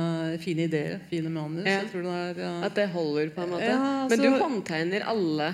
[0.41, 0.95] fine ideer.
[1.11, 1.61] Fine manus.
[1.61, 1.83] Ja.
[1.83, 2.53] Jeg tror det er, ja.
[2.65, 3.67] At det holder, på en måte.
[3.67, 5.49] Ja, Men du altså- håndtegner alle,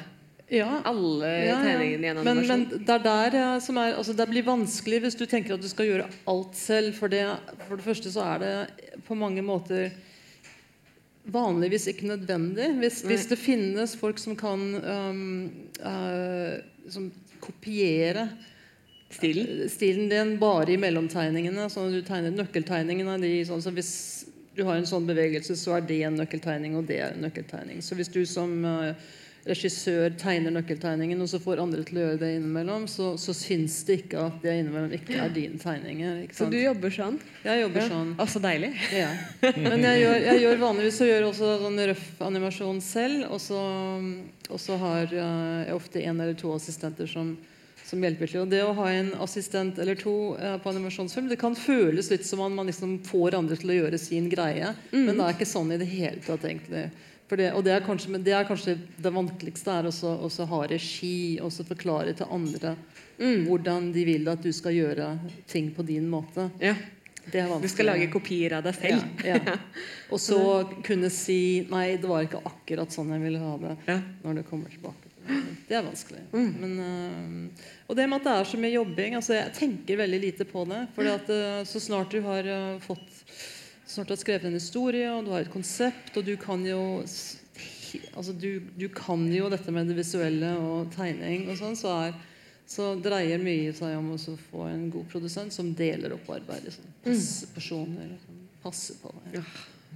[0.47, 1.31] ja, alle
[1.65, 2.47] tegningene i en Men, animasjon.
[2.69, 5.61] men det er der eh, som er altså Det blir vanskelig hvis du tenker at
[5.61, 6.95] du skal gjøre alt selv.
[6.95, 7.25] For det,
[7.67, 9.91] for det første så er det på mange måter
[11.25, 12.77] vanligvis ikke nødvendig.
[12.79, 17.11] Hvis, hvis det finnes folk som kan um, uh, som
[17.45, 18.29] kopiere
[19.15, 19.69] Stilen.
[19.69, 21.69] stilen din bare i mellomtegningene.
[21.71, 23.19] Sånn at du tegner nøkkeltegningene.
[23.21, 23.91] De, sånn, så hvis
[24.55, 27.83] du har en sånn bevegelse, så er det en nøkkeltegning, og det er en nøkkeltegning.
[27.85, 29.07] Så hvis du som eh,
[29.45, 33.75] regissør tegner nøkkeltegningen, og så får andre til å gjøre det innimellom, så, så syns
[33.85, 36.23] det ikke at det innimellom ikke er dine tegninger.
[36.33, 37.19] Så du jobber sånn?
[37.45, 37.89] jeg jobber Ja.
[37.91, 38.13] sånn.
[38.17, 38.71] Å, så deilig.
[38.95, 39.11] Ja.
[39.69, 43.27] Men jeg gjør, jeg gjør vanligvis så gjør også sånn røff animasjon selv.
[43.35, 43.61] Og så,
[44.49, 47.35] og så har eh, jeg ofte en eller to assistenter som,
[47.85, 48.41] som hjelper til.
[48.47, 52.25] Og det å ha en assistent eller to eh, på animasjonsfilm, det kan føles litt
[52.25, 54.73] som om man liksom får andre til å gjøre sin greie.
[54.89, 56.87] Men det er ikke sånn i det hele tatt, egentlig.
[57.29, 60.59] Det, og det er kanskje, men det er kanskje det vanskeligste er også, også ha
[60.69, 62.75] regi og forklare til andre
[63.17, 65.07] hvordan de vil at du skal gjøre
[65.47, 66.49] ting på din måte.
[66.59, 66.75] Ja.
[67.31, 69.01] Det Du skal lage kopier av deg selv.
[69.25, 69.55] Ja, ja.
[70.13, 70.37] Og så
[70.85, 74.01] kunne si Nei, det var ikke akkurat sånn jeg ville ha det.
[74.21, 75.09] Når det kommer tilbake.
[75.65, 76.21] Det er vanskelig.
[76.35, 80.19] Men, øh, og det med at det er så mye jobbing altså Jeg tenker veldig
[80.21, 80.83] lite på det.
[80.93, 83.14] For så snart du har øh, fått
[83.87, 86.81] Snart du har skrevet en historie, og du har et konsept, og du kan jo
[88.15, 92.17] Altså du, du kan jo dette med det visuelle og tegning og sånn, så er
[92.67, 96.73] så dreier mye seg om å få en god produsent som deler opp arbeidet.
[96.75, 96.91] Sånn.
[97.05, 98.09] Passe personer.
[98.25, 98.43] Sånn.
[98.65, 99.39] Passe på Ja.
[99.39, 99.45] Ja.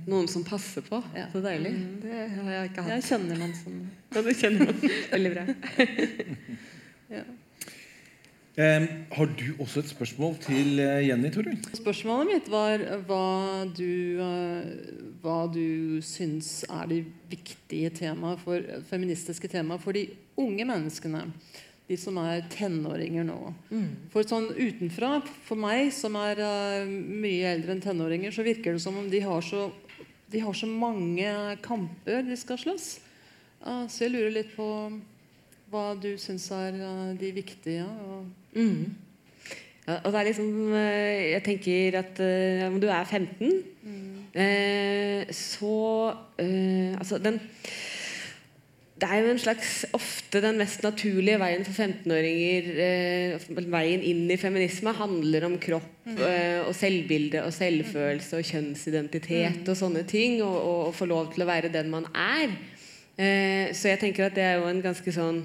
[0.07, 1.01] Noen som passer på.
[1.17, 1.25] Ja.
[1.33, 1.73] Så deilig.
[2.03, 2.93] Det har jeg ikke hatt.
[2.93, 3.81] Jeg kjenner noen som
[4.13, 4.93] Ja, du kjenner noen.
[5.13, 5.43] Veldig bra.
[7.17, 7.23] ja.
[8.59, 11.55] Har du også et spørsmål til eh, Jenny, Toril?
[11.77, 14.65] Spørsmålet mitt var hva du, eh,
[15.23, 16.97] hva du syns er de
[17.31, 21.21] viktige tema for, feministiske temaer for de unge menneskene.
[21.87, 23.37] De som er tenåringer nå.
[24.11, 28.83] For sånn utenfra, for meg som er eh, mye eldre enn tenåringer, så virker det
[28.83, 29.69] som om de har så,
[30.27, 31.31] de har så mange
[31.63, 32.89] kamper de skal slåss.
[33.63, 34.67] Ah, så jeg lurer litt på
[35.71, 37.85] hva du syns er eh, de viktige.
[37.85, 38.25] Og
[38.57, 38.95] Mm.
[39.87, 43.63] Ja, og det er liksom eh, Jeg tenker at eh, om du er 15,
[44.33, 47.39] eh, så eh, Altså, den
[48.99, 54.25] det er jo en slags ofte den mest naturlige veien for 15-åringer eh, Veien inn
[54.27, 60.41] i feminisme handler om kropp eh, og selvbilde og selvfølelse og kjønnsidentitet og sånne ting.
[60.43, 62.51] Og, og, og få lov til å være den man er.
[63.19, 65.41] Eh, så jeg tenker at det er jo en ganske sånn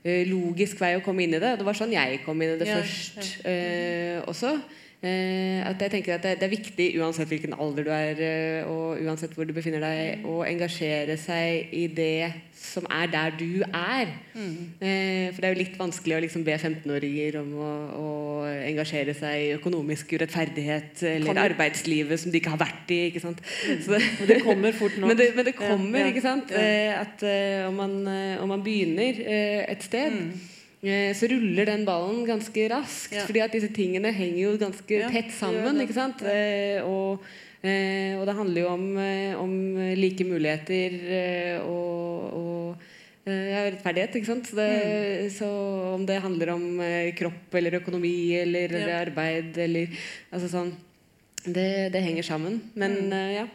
[0.00, 1.54] eh, logisk vei å komme inn i det.
[1.54, 4.56] Og det var sånn jeg kom inn i det Ja, først eh, også.
[5.00, 8.18] Eh, at jeg tenker at det, er viktig uansett hvilken alder du er
[8.68, 13.62] og uansett hvor du befinner deg, å engasjere seg i det som er der du
[13.64, 14.12] er.
[14.80, 18.10] Eh, for det er jo litt vanskelig å liksom be 15-åringer om å, å
[18.48, 21.50] engasjere seg i økonomisk urettferdighet eller kommer.
[21.50, 23.00] arbeidslivet som de ikke har vært i.
[23.10, 23.40] ikke sant?
[23.84, 25.08] Så Men det kommer fort nok.
[25.12, 26.50] men det, men det kommer, Ja, ja, ikke sant?
[26.52, 29.20] Eh, At eh, om, man, eh, om man begynner
[29.68, 30.12] et sted,
[30.80, 31.12] Mm.
[31.12, 33.12] så ruller den ballen ganske raskt.
[33.12, 33.26] Ja.
[33.28, 35.76] fordi at disse tingene henger jo ganske tett sammen.
[35.84, 36.22] ikke sant?
[36.24, 37.20] Eh, og,
[37.62, 38.86] eh, og det handler jo om,
[39.42, 39.52] om
[40.00, 42.59] like muligheter eh, og, og
[43.26, 44.14] rettferdighet.
[44.16, 44.46] ikke sant?
[44.48, 45.30] Så, det, Mm.
[45.30, 49.00] så om det handler om eh, kropp eller økonomi eller Ja.
[49.06, 49.88] arbeid eller
[50.32, 50.72] altså sånn
[51.44, 52.60] det, det henger sammen.
[52.74, 53.12] Men Mm.
[53.12, 53.46] eh, ja,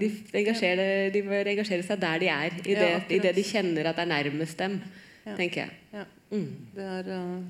[0.00, 2.50] de, engasjerer, de bør engasjere seg der de er.
[2.64, 4.80] I det, ja, i det de kjenner at det er nærmest dem,
[5.26, 5.36] Ja.
[5.36, 5.70] tenker jeg.
[5.92, 6.04] Ja.
[6.32, 6.48] Mm.
[6.74, 7.42] Det er, uh,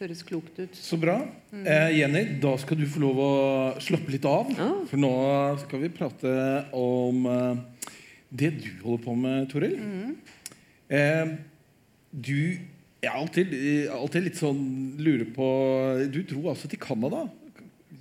[0.00, 0.74] høres klokt ut.
[0.74, 1.20] Så bra.
[1.54, 4.50] Eh, Jenny, da skal du få lov å slappe litt av.
[4.50, 4.84] Ja.
[4.86, 7.56] For nå skal vi prate om uh,
[8.34, 9.74] det du holder på med, Toril.
[9.74, 10.10] Eh,
[12.12, 12.58] du
[13.02, 14.60] Jeg har alltid, eh, alltid litt sånn
[15.02, 15.46] lurer på
[16.12, 17.24] Du dro altså til Canada.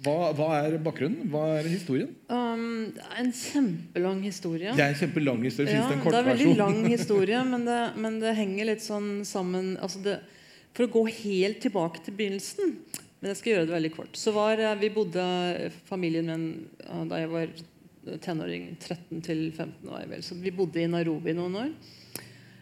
[0.01, 1.29] Hva, hva er bakgrunnen?
[1.29, 2.09] Hva er historien?
[2.31, 4.73] Um, det er en kjempelang historie.
[4.73, 5.75] Det er en kjempelang historie.
[5.75, 8.85] Ja, det en det er en veldig lang historie, men det, men det henger litt
[8.85, 10.17] sånn sammen altså det,
[10.73, 12.77] For å gå helt tilbake til begynnelsen
[13.19, 14.17] Men jeg skal gjøre det veldig kort.
[14.17, 15.23] Så var eh, Vi bodde
[15.89, 16.45] familien min
[16.81, 17.55] eh, da jeg var
[18.25, 18.71] tenåring.
[18.81, 20.23] 13 til 15 var jeg vel.
[20.25, 21.73] Så vi bodde i Nairobi noen år.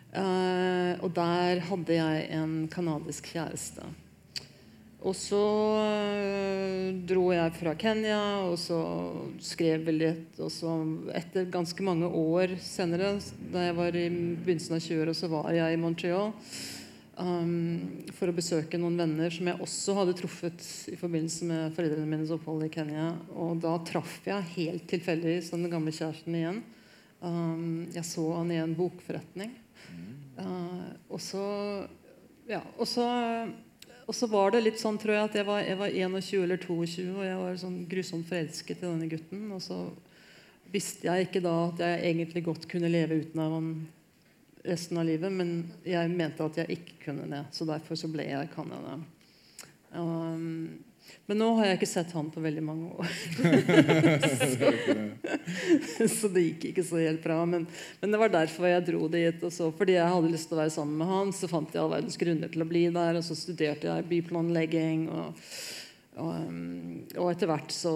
[0.09, 3.85] Eh, og der hadde jeg en canadisk kjæreste.
[4.99, 5.39] Og så
[5.79, 8.79] øh, dro jeg fra Kenya, og så
[9.39, 10.33] skrev vi litt.
[10.43, 10.73] Og så
[11.15, 13.13] etter ganske mange år senere,
[13.53, 16.33] da jeg var i begynnelsen av 20-åra, så var jeg i Montreal
[17.15, 22.09] um, for å besøke noen venner som jeg også hadde truffet i forbindelse med foreldrene
[22.09, 23.13] mines opphold i Kenya.
[23.39, 26.61] Og da traff jeg helt tilfeldigvis den gamle kjæresten igjen.
[27.23, 29.55] Um, jeg så han i en bokforretning.
[30.39, 31.45] Uh, og så
[32.49, 32.63] ja,
[34.09, 36.61] og så var det litt sånn, tror jeg, at jeg var, jeg var 21 eller
[36.63, 39.43] 22, og jeg var sånn grusomt forelsket i denne gutten.
[39.53, 39.77] Og så
[40.73, 43.69] visste jeg ikke da at jeg egentlig godt kunne leve uten av han
[44.65, 45.53] resten av livet, men
[45.87, 47.43] jeg mente at jeg ikke kunne det.
[47.55, 48.97] Så derfor så ble jeg Canada.
[49.93, 50.79] Um,
[51.29, 53.09] men nå har jeg ikke sett han på veldig mange år.
[56.17, 57.43] så det gikk ikke så helt bra.
[57.45, 57.67] Men,
[58.01, 59.43] men det var derfor jeg dro dit.
[59.45, 61.83] Og så, fordi jeg hadde lyst til å være sammen med han, så fant jeg
[61.83, 63.21] all verdens grunner til å bli der.
[63.21, 65.05] Og så studerte jeg byplanlegging.
[65.13, 65.53] Og,
[66.17, 67.93] og, um, og etter hvert så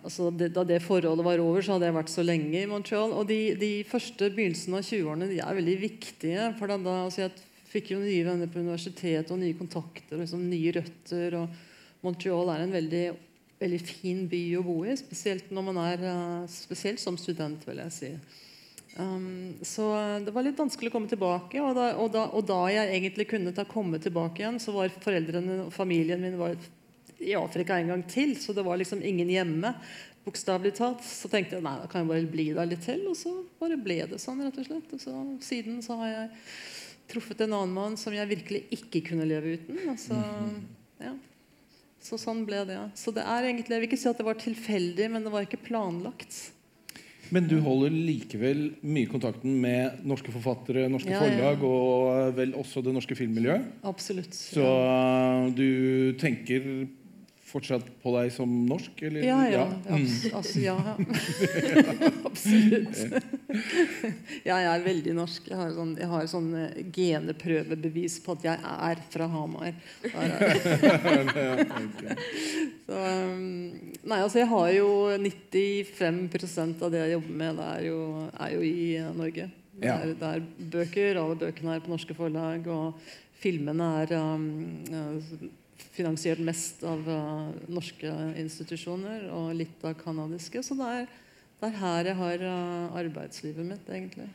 [0.00, 3.12] altså det, Da det forholdet var over, så hadde jeg vært så lenge i Montreal.
[3.12, 6.52] Og de, de første begynnelsene av 20-årene de er veldig viktige.
[6.56, 7.36] For da, da, altså jeg
[7.76, 11.44] fikk jo nye venner på universitetet og nye kontakter og liksom nye røtter.
[11.44, 11.66] og
[12.04, 13.06] Montreal er en veldig,
[13.60, 17.82] veldig fin by å bo i, spesielt når man er uh, spesielt som student, vil
[17.84, 18.12] jeg si.
[18.96, 19.86] Um, så
[20.24, 21.60] det var litt vanskelig å komme tilbake.
[21.62, 24.92] Og da, og, da, og da jeg egentlig kunne ta komme tilbake igjen, så var
[25.02, 26.56] foreldrene og familien min var
[27.20, 28.34] i Afrika en gang til.
[28.40, 29.74] Så det var liksom ingen hjemme.
[30.24, 31.04] Bokstavelig talt.
[31.06, 33.06] Så tenkte jeg nei, da kan jeg bare bli der litt til.
[33.12, 34.94] Og så bare ble det sånn, rett og slett.
[34.96, 36.28] Og så siden så har jeg
[37.10, 39.80] truffet en annen mann som jeg virkelig ikke kunne leve uten.
[39.90, 40.18] Altså,
[41.02, 41.14] ja.
[42.00, 42.78] Så sånn ble det.
[42.96, 45.44] Så det er egentlig, Jeg vil ikke si at det var tilfeldig, men det var
[45.44, 46.50] ikke planlagt.
[47.30, 51.28] Men du holder likevel mye kontakten med norske forfattere, norske Ja, ja.
[51.28, 53.68] forlag og vel også det norske filmmiljøet.
[53.86, 54.34] Absolutt.
[54.34, 54.64] Så
[55.54, 56.88] du tenker
[57.50, 59.24] fortsatt på deg som norsk, eller?
[59.26, 59.64] Ja, ja.
[59.88, 59.98] ja.
[60.38, 60.76] Altså, ja.
[62.28, 62.98] Absolutt.
[64.46, 65.50] jeg er veldig norsk.
[65.50, 68.58] Jeg har sånn, jeg har sånn eh, geneprøvebevis på at jeg
[68.90, 69.72] er fra Hamar.
[72.90, 73.70] Så, um,
[74.02, 77.98] nei, altså jeg har jo 95% av det jeg jobber med, det er jo,
[78.34, 79.50] er jo i eh, Norge.
[79.80, 80.42] Det er, det er
[80.74, 81.18] bøker.
[81.20, 82.66] Alle bøkene er på norske forlag.
[82.68, 82.98] Og
[83.40, 84.44] filmene er um,
[84.92, 85.48] eh,
[86.00, 90.64] finansiert mest av uh, norske institusjoner og litt av kanadiske.
[90.66, 91.08] Så det er,
[91.60, 94.28] det er her jeg har uh, arbeidslivet mitt, egentlig.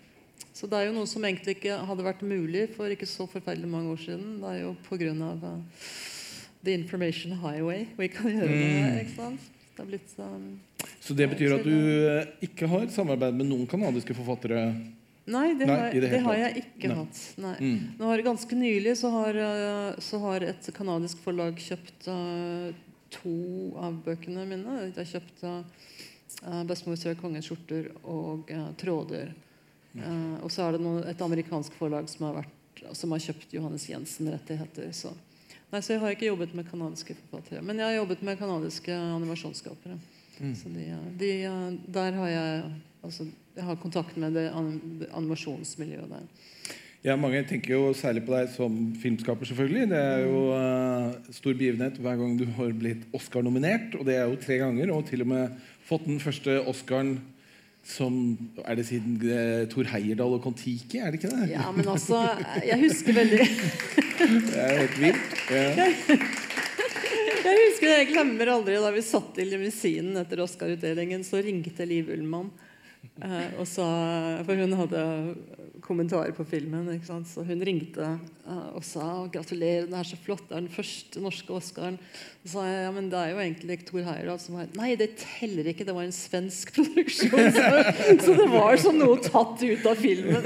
[0.55, 3.67] Så det er jo noe som egentlig ikke hadde vært mulig for ikke så forferdelig
[3.71, 4.37] mange år siden.
[4.43, 5.31] Det er jo pga.
[5.43, 5.57] Uh,
[6.65, 8.99] the information highway vi kan gjøre det her.
[9.03, 9.51] ikke sant?
[9.75, 10.45] Det er blitt um,
[11.03, 14.71] Så det betyr at du ikke har samarbeid med noen kanadiske forfattere?
[15.25, 16.95] Nei, det, Nei, har, det det, har jeg ikke Nei.
[16.99, 17.19] hatt.
[17.41, 17.55] Nei.
[17.57, 17.85] Mm.
[17.97, 22.67] Nå har Ganske nylig så har, eh, så har et kanadisk forlag kjøpt uh,
[23.15, 23.37] to
[23.81, 24.75] av bøkene mine.
[24.91, 25.63] De har kjøpt uh,
[26.69, 29.33] 'Bestemor ser kongens skjorter' og uh, 'Tråder'.
[29.95, 33.55] Uh, og så er det noe, et amerikansk forlag som har, vært, som har kjøpt
[33.55, 34.91] Johannes Jensen-rettigheter.
[34.93, 35.13] Så.
[35.71, 37.63] Nei, så jeg har ikke jobbet med kanadiske forfattere.
[37.65, 39.97] Men jeg har jobbet med kanadiske animasjonsskapere.
[40.35, 41.31] Så de, de,
[41.95, 42.63] der har jeg
[43.07, 46.25] altså, Har kontakt med det, animasjonsmiljøet der.
[47.05, 49.45] Ja, Mange tenker jo særlig på deg som filmskaper.
[49.45, 53.93] selvfølgelig Det er jo uh, stor begivenhet hver gang du har blitt Oscar-nominert.
[53.99, 54.89] Og det er jo tre ganger.
[54.95, 57.19] Og til og med fått den første Oscaren
[57.85, 58.15] som
[58.65, 60.97] Er det siden uh, Thor Heyerdahl og Kon-Tiki?
[60.97, 61.51] Er det ikke det?
[61.51, 62.23] Ja, men altså
[62.65, 63.45] Jeg husker veldig
[64.49, 65.35] Det er helt vilt.
[65.53, 66.17] Ja.
[67.45, 72.09] Jeg husker Jeg glemmer aldri da vi satt i limousinen etter Oscar-utdelingen, så ringte Liv
[72.15, 72.49] Ullmann.
[73.23, 73.85] Eh, og så,
[74.47, 75.03] for hun hadde
[75.85, 76.87] kommentarer på filmen.
[77.05, 81.21] Så hun ringte eh, og sa 'gratulerer, det er så flott, det er den første
[81.21, 81.99] norske Oscaren'.
[82.43, 85.15] Så sa jeg ja, men det er jo egentlig Thor Heyerdahl som var Nei, det
[85.21, 87.47] teller ikke, det var en svensk produksjon.
[87.55, 87.69] Så,
[88.25, 90.41] så det var som noe tatt ut av filmen.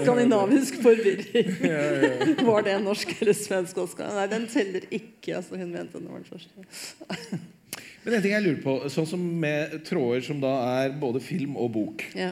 [0.00, 1.54] Skandinavisk forvirring.
[2.50, 4.12] Var det en norsk eller svensk Oscar?
[4.16, 5.38] Nei, den teller ikke.
[5.38, 7.40] Altså, hun mente den var den første.
[8.04, 10.52] Men en ting jeg lurer på, sånn som med tråder som da
[10.84, 12.30] er både film og bok, Ja.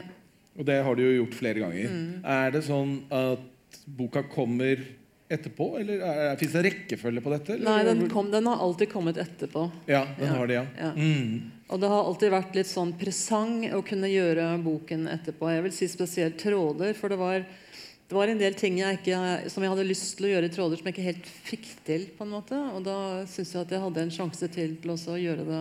[0.57, 2.23] og det har du jo gjort flere ganger, Mm.
[2.25, 3.39] er det sånn at
[3.85, 4.79] boka kommer
[5.29, 7.53] etterpå, eller er, fins det rekkefølge på dette?
[7.53, 7.65] eller?
[7.69, 9.71] Nei, den, kom, den har alltid kommet etterpå.
[9.87, 10.65] Ja, den Ja, har det, ja.
[10.79, 10.91] ja.
[10.97, 11.51] Mm.
[11.69, 15.51] Og det har alltid vært litt sånn presang å kunne gjøre boken etterpå.
[15.53, 17.45] Jeg vil si spesielt tråder, for det var,
[18.09, 19.17] det var en del ting jeg ikke,
[19.53, 22.07] som jeg hadde lyst til å gjøre i tråder, som jeg ikke helt fikk til.
[22.17, 22.57] på en måte.
[22.73, 22.95] Og da
[23.29, 25.59] syns jeg at jeg hadde en sjanse til til også å gjøre det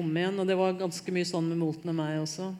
[0.00, 0.38] om igjen.
[0.40, 2.54] Og det var ganske mye sånn med Molten og meg også.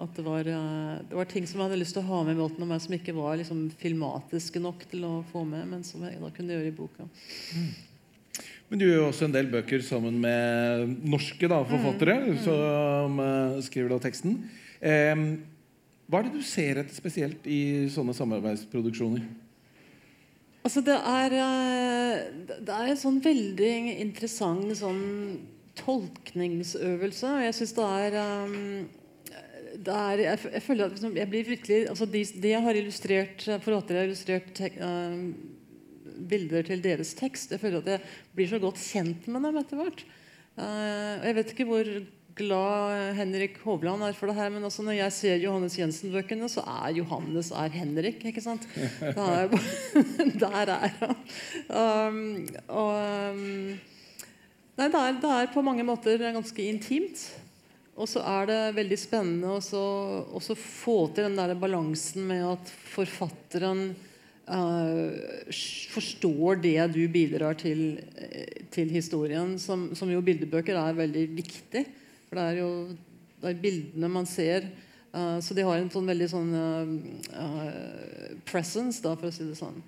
[0.00, 2.38] At det var, eh, det var ting som jeg hadde lyst til å ha med
[2.38, 5.84] i Molten og meg, som ikke var liksom filmatiske nok til å få med, men
[5.84, 7.04] som jeg da kunne gjøre i boka.
[8.70, 13.60] Men du gjør jo også en del bøker sammen med norske da, forfattere som eh,
[13.68, 14.40] skriver da teksten.
[14.80, 15.28] Em,
[16.08, 19.26] hva er det du ser etter spesielt i sånne samarbeidsproduksjoner?
[20.64, 25.02] Altså det er eh, Det er en sånn veldig interessant sånn
[25.78, 27.34] tolkningsøvelse.
[27.36, 28.56] Og jeg syns det er um,
[29.78, 32.78] det er, jeg, jeg føler at liksom, jeg blir virkelig altså de, de jeg har
[32.80, 35.28] illustrert forfattere har illustrert tek, um,
[36.28, 37.52] bilder til deres tekst.
[37.52, 40.04] Jeg føler at jeg blir så godt kjent med dem etter hvert.
[40.58, 41.90] Eh, jeg vet ikke hvor
[42.38, 46.62] glad Henrik Hovland er for det her, men også når jeg ser Johannes Jensen-bøkene, så
[46.62, 48.24] er Johannes er Henrik.
[48.30, 48.64] ikke sant?
[49.02, 49.50] Er,
[50.44, 51.16] der er han.
[51.68, 52.20] Um,
[52.68, 53.78] og um,
[54.78, 57.24] Nei, det er, det er på mange måter ganske intimt.
[57.98, 63.90] Og så er det veldig spennende å få til den der balansen med at forfatteren
[64.48, 65.12] Uh,
[65.92, 71.82] forstår det du bidrar til, eh, til historien, som, som jo bildebøker er veldig viktig.
[72.28, 72.70] For det er jo
[73.38, 74.68] det er bildene man ser.
[75.14, 76.90] Uh, så de har en sånn veldig sånn eh,
[77.40, 79.78] eh, presence, da, for å si det sånn.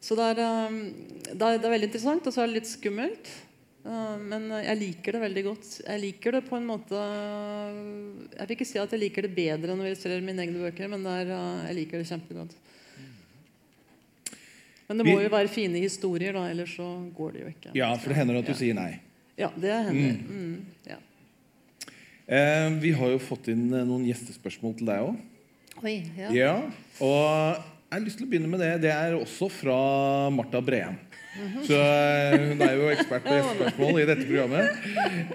[0.00, 3.32] Så det er, det er, det er veldig interessant, og så er det litt skummelt.
[3.80, 5.68] Men jeg liker det veldig godt.
[5.86, 9.72] Jeg liker det på en måte Jeg vil ikke si at jeg liker det bedre
[9.72, 11.32] enn å illustrere mine egne bøker, men er,
[11.68, 12.56] jeg liker det kjempegodt.
[14.88, 17.72] Men det må jo være fine historier, da, ellers så går det jo ikke.
[17.78, 18.58] Ja, for det hender at du Ja.
[18.60, 18.90] sier nei.
[19.40, 20.16] Ja, det hender.
[20.28, 20.56] Mm,
[20.88, 21.00] ja.
[22.30, 25.18] Eh, vi har jo fått inn eh, noen gjestespørsmål til deg òg.
[25.82, 26.28] Oi, ja.
[26.30, 26.56] Ja,
[27.02, 27.22] og
[27.90, 28.74] jeg har lyst til å begynne med det.
[28.84, 29.78] Det er også fra
[30.30, 30.98] Marta Breen.
[31.66, 34.86] Så eh, Hun er jo ekspert på gjestespørsmål i dette programmet.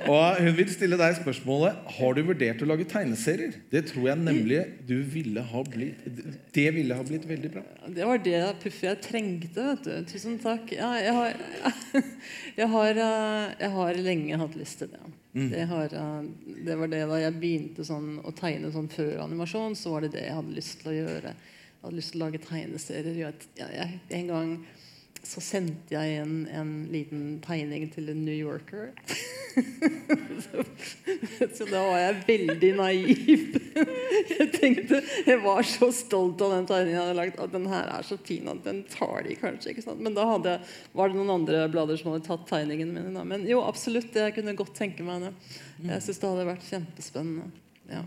[0.05, 3.59] Og Hun vil stille deg spørsmålet Har du vurdert å lage tegneserier.
[3.71, 6.07] Det tror jeg nemlig du ville ha blitt
[6.55, 7.65] Det ville ha blitt veldig bra.
[7.91, 9.67] Det var det puffet jeg trengte.
[9.73, 9.93] vet du.
[10.13, 10.71] Tusen takk.
[10.79, 11.37] Ja, jeg, har,
[12.61, 13.05] jeg, har,
[13.65, 15.03] jeg har lenge hatt lyst til det.
[15.35, 15.91] Det, har,
[16.65, 20.13] det var det da jeg begynte sånn, å tegne sånn før animasjon, så var det
[20.13, 21.33] det jeg hadde lyst til å gjøre.
[21.35, 23.17] Jeg hadde lyst til å lage tegneserier.
[23.19, 24.53] Jeg, jeg, en gang
[25.25, 28.91] så sendte jeg en, en liten tegning til en New Yorker.
[30.45, 30.65] så,
[31.57, 33.57] så da var jeg veldig naiv.
[34.35, 37.41] jeg tenkte, jeg var så stolt av den tegningen jeg hadde lagt.
[37.41, 39.73] At den her er så fin at den tar de kanskje.
[39.73, 40.03] ikke sant?
[40.05, 40.55] Men da hadde,
[40.93, 43.15] var det noen andre blader som hadde tatt tegningene mine.
[43.17, 43.25] Da.
[43.25, 44.13] Men jo, absolutt.
[44.13, 45.33] Jeg kunne godt tenke meg det.
[45.89, 47.49] Jeg syns det hadde vært kjempespennende.
[47.89, 48.05] Ja,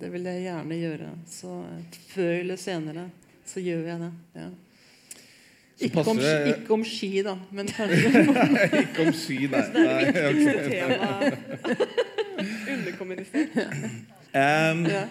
[0.00, 1.12] Det vil jeg gjerne gjøre.
[1.28, 3.10] Så eh, før eller senere
[3.50, 4.16] så gjør jeg det.
[4.38, 4.50] ja.
[5.80, 8.10] Så Ikke om, det- ikke om ski, da, men kanskje
[8.84, 9.62] Ikke om sky, nei.
[9.72, 10.42] nei ok.
[10.68, 11.06] Tema
[12.68, 13.56] underkommunisert.
[14.36, 15.06] Em, ja.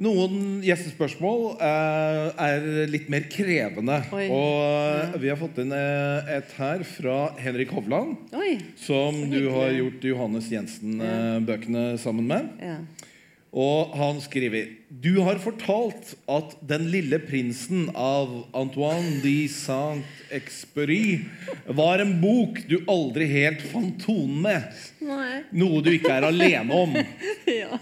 [0.00, 3.98] Noen gjestespørsmål eh, er litt mer krevende.
[4.16, 4.28] Oi.
[4.32, 8.54] Og eh, vi har fått inn eh, et her fra Henrik Hovland, Oi.
[8.80, 12.48] som du har gjort Johannes Jensen-bøkene sammen med.
[12.64, 12.78] Ja.
[13.50, 14.68] Og han skriver
[15.02, 21.24] Du har fortalt at Den lille prinsen av Antoine de Saint-Exupéry
[21.66, 24.82] var en bok du aldri helt fant tonen med.
[25.02, 25.42] Nei.
[25.50, 26.94] Noe du ikke er alene om.
[27.50, 27.80] Ja.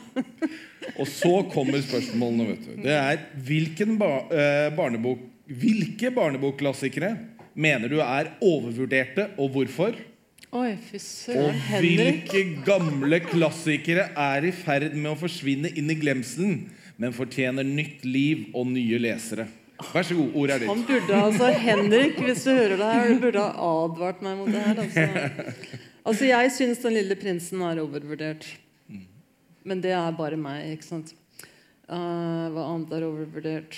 [0.97, 2.47] Og så kommer spørsmålene.
[2.49, 7.13] vet du Det er hvilken ba eh, barnebok Hvilke barnebokklassikere
[7.59, 9.97] mener du er overvurderte, og hvorfor?
[10.49, 16.63] Oi, Og hvilke gamle klassikere er i ferd med å forsvinne inn i glemselen,
[16.97, 19.45] men fortjener nytt liv og nye lesere?
[19.93, 20.89] Vær så god, ordet er Han ditt.
[20.89, 24.65] burde altså, Henrik, hvis du hører det her, du burde ha advart meg mot det
[24.65, 24.81] her.
[24.81, 25.05] Altså,
[26.09, 28.49] altså jeg syns 'Den lille prinsen' er overvurdert.
[29.65, 31.13] Men det er bare meg, ikke sant.
[31.89, 33.77] Uh, hva annet er overvurdert?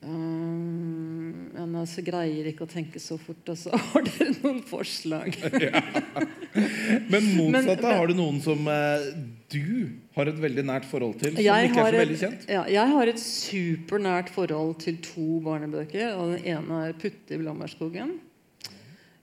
[0.00, 3.42] Um, men nei, så greier ikke å tenke så fort.
[3.44, 3.72] og Altså.
[3.92, 5.36] Har dere noen forslag?
[7.12, 7.92] Men motsatt, da.
[7.94, 9.04] har du noen som eh,
[9.52, 12.48] du har et veldig nært forhold til, som Jeg ikke er så veldig et, kjent?
[12.50, 16.16] ja, jeg har et supernært forhold til to barnebøker.
[16.16, 18.16] Og Den ene er 'Putte i blomsterskogen'.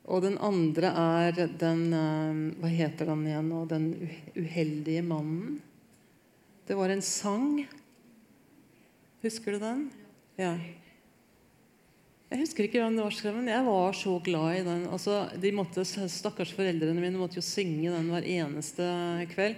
[0.08, 3.66] Og den andre er den eh, Hva heter den igjen nå?
[3.68, 3.88] 'Den
[4.38, 5.58] uheldige mannen'.
[6.68, 7.66] Det var en sang.
[9.24, 9.90] Husker du den?
[9.92, 10.07] Ja.
[12.28, 14.86] Jeg husker ikke hvem det var men jeg var så glad i den.
[14.92, 18.88] Altså, de måtte, Stakkars foreldrene mine måtte jo synge den hver eneste
[19.32, 19.56] kveld.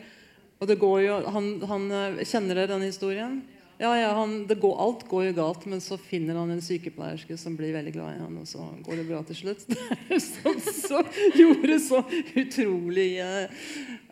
[0.59, 3.39] Og det går jo, han, han, eh, Kjenner dere den historien?
[3.79, 7.55] Ja, ja, han, går, Alt går jo galt, men så finner han en sykepleierske som
[7.55, 9.63] blir veldig glad i han, og så går det bra til slutt.
[10.29, 10.99] Som så
[11.31, 12.01] gjorde så
[12.35, 13.61] utrolig uh,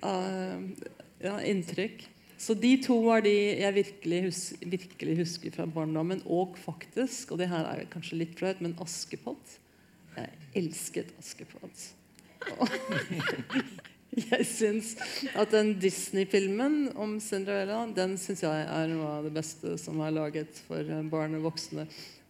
[0.08, 0.88] uh,
[1.20, 2.08] ja, inntrykk.
[2.38, 6.22] Så de to var de jeg virkelig, hus virkelig husker fra barndommen.
[6.26, 9.58] Og faktisk, og det her er kanskje litt flaut, men Askepott.
[10.18, 10.30] Jeg
[10.64, 11.88] elsket Askepott.
[14.18, 14.94] Jeg syns
[15.38, 20.16] at den Disney-filmen om Cinderella Den synes jeg er noe av det beste som er
[20.16, 21.86] laget for eh, barn og voksne.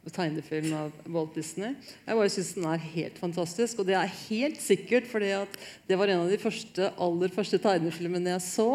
[0.08, 1.76] Tegnefilm av Walt Disney.
[2.06, 3.82] Jeg bare synes den er helt fantastisk.
[3.82, 7.60] Og det er helt sikkert fordi at det var en av de første, aller første
[7.64, 8.70] tegnefilmene jeg så.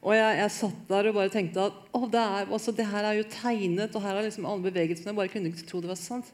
[0.00, 3.04] Og jeg, jeg satt der og bare tenkte at å, det, er, altså, det her
[3.04, 5.12] er jo tegnet, og her er liksom alle bevegelsene.
[5.12, 6.30] Jeg bare kunne ikke tro det var sant.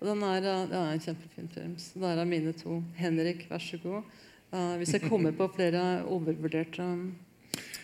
[0.00, 1.74] Og den er, eh, det er en kjempefin film.
[1.76, 2.78] Så der er mine to.
[2.96, 4.06] Henrik, vær så god.
[4.50, 6.82] Uh, hvis jeg kommer på flere overvurderte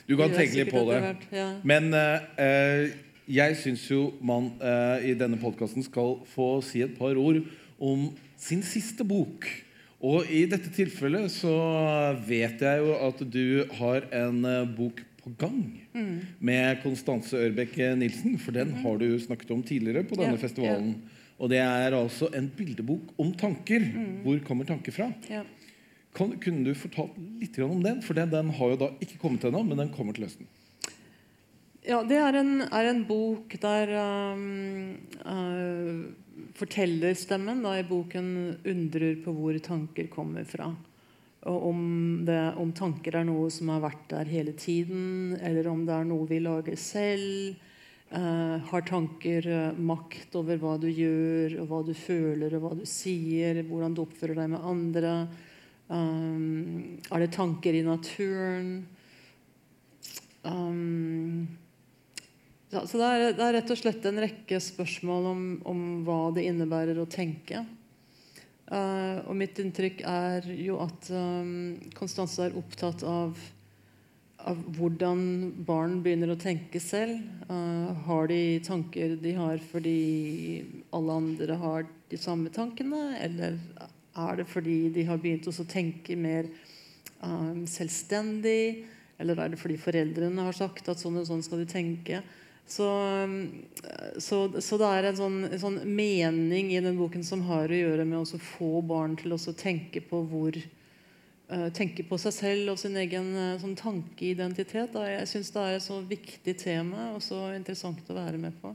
[0.09, 0.97] Du kan tenke litt på det.
[0.99, 1.45] etter Ja.
[1.63, 2.89] Men uh,
[3.31, 7.39] jeg syns jo man uh, i denne podkasten skal få si et par ord
[7.79, 8.09] om
[8.41, 9.47] sin siste bok.
[10.03, 11.55] Og i dette tilfellet så
[12.27, 14.43] vet jeg jo at du har en
[14.75, 15.61] bok på gang
[15.95, 16.21] Mm.
[16.39, 18.39] med Konstanse Ørbeck Nilsen.
[18.39, 20.95] For den har du snakket om tidligere på denne Ja, festivalen.
[21.39, 23.81] Og det er altså en bildebok om tanker.
[23.81, 24.23] Mm.
[24.23, 25.13] Hvor kommer tanker fra?
[25.29, 25.43] Ja.
[26.15, 28.01] Kan, kunne du fortalt litt om den?
[28.03, 30.47] For den, den har jo da ikke kommet ennå, men den kommer til høsten.
[31.87, 33.93] Ja, det er en, er en bok der
[34.35, 36.07] um, uh,
[36.59, 40.73] fortellerstemmen da, i boken undrer på hvor tanker kommer fra.
[41.47, 41.81] Og om,
[42.27, 46.09] det, om tanker er noe som har vært der hele tiden, eller om det er
[46.09, 47.61] noe vi lager selv.
[48.07, 52.73] Uh, har tanker uh, makt over hva du gjør, og hva du føler, og hva
[52.79, 55.15] du sier, hvordan du oppfører deg med andre?
[55.91, 58.71] Um, er det tanker i naturen?
[60.47, 61.47] Um,
[62.71, 66.47] så det er, det er rett og slett en rekke spørsmål om, om hva det
[66.51, 67.63] innebærer å tenke.
[68.67, 71.11] Eh, og mitt inntrykk er jo at
[71.95, 73.37] Konstanse er opptatt av,
[74.43, 75.21] av hvordan
[75.69, 77.21] barn begynner å tenke selv.
[77.51, 80.01] Uh, har de tanker de har fordi
[80.95, 83.15] alle andre har de samme tankene?
[83.23, 83.61] Eller
[84.17, 86.49] er det fordi de har begynt å tenke mer
[87.21, 88.87] um, selvstendig?
[89.21, 92.23] Eller er det fordi foreldrene har sagt at sånn og sånn skal du tenke?
[92.67, 92.87] Så,
[94.19, 97.79] så, så det er en sånn, en sånn mening i den boken som har å
[97.79, 102.73] gjøre med å få barn til å tenke på hvor eh, tenke på seg selv
[102.75, 104.99] og sin egen eh, sånn tankeidentitet.
[104.99, 108.75] Jeg syns det er et så viktig tema og så interessant å være med på.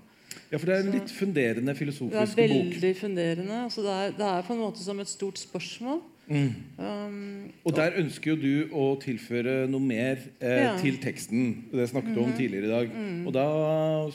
[0.52, 2.16] Ja, for det er en litt funderende filosofisk bok.
[2.16, 3.02] Det er veldig bok.
[3.02, 3.60] funderende.
[3.66, 6.00] Altså det, er, det er på en måte som et stort spørsmål.
[6.32, 6.52] Mm.
[6.80, 10.72] Um, Og der ønsker jo du å tilføre noe mer eh, Ja.
[10.80, 11.66] til teksten.
[11.74, 12.96] Det snakket du om tidligere i dag.
[13.28, 13.46] Og da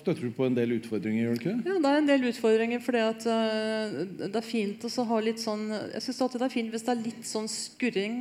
[0.00, 1.56] støtter du på en del utfordringer, gjør du ikke?
[1.68, 2.80] Ja, det er en del utfordringer.
[2.80, 6.56] fordi at eh, Det er fint å ha litt sånn Jeg syns alltid det er
[6.56, 8.18] fint hvis det er litt sånn skurring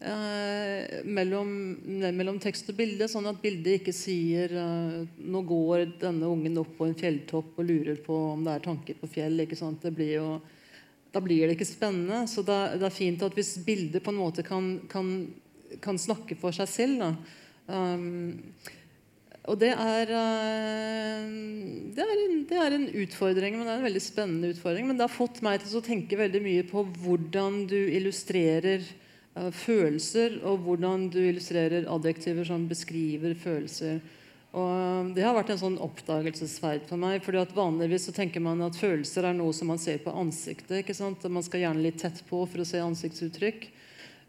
[0.00, 1.50] eh, mellom,
[2.14, 6.74] mellom tekst og bilde, sånn at bildet ikke sier eh, Nå går denne ungen opp
[6.78, 9.36] på en fjelltopp og lurer på om det er tanker på fjell.
[9.44, 10.28] Det blir jo,
[11.14, 12.24] da blir det ikke spennende.
[12.28, 15.32] Så er- det er fint at hvis bildet på en måte kan, kan,
[15.80, 16.98] kan snakke for seg selv.
[16.98, 17.14] da.
[17.66, 18.42] Um,
[19.44, 21.24] og det er, eh,
[21.92, 24.86] det, er en, det er en utfordring, men det er en veldig spennende utfordring.
[24.88, 28.80] Men det har fått meg til å tenke veldig mye på hvordan du illustrerer
[29.36, 34.00] uh, følelser, og hvordan du illustrerer adjektiver som beskriver følelser.
[34.54, 37.22] Og Det har vært en sånn oppdagelsesferd for meg.
[37.24, 40.78] fordi at Vanligvis så tenker man at følelser er noe som man ser på ansiktet.
[40.82, 41.24] ikke sant?
[41.26, 43.66] Man skal gjerne litt tett på for å se ansiktsuttrykk.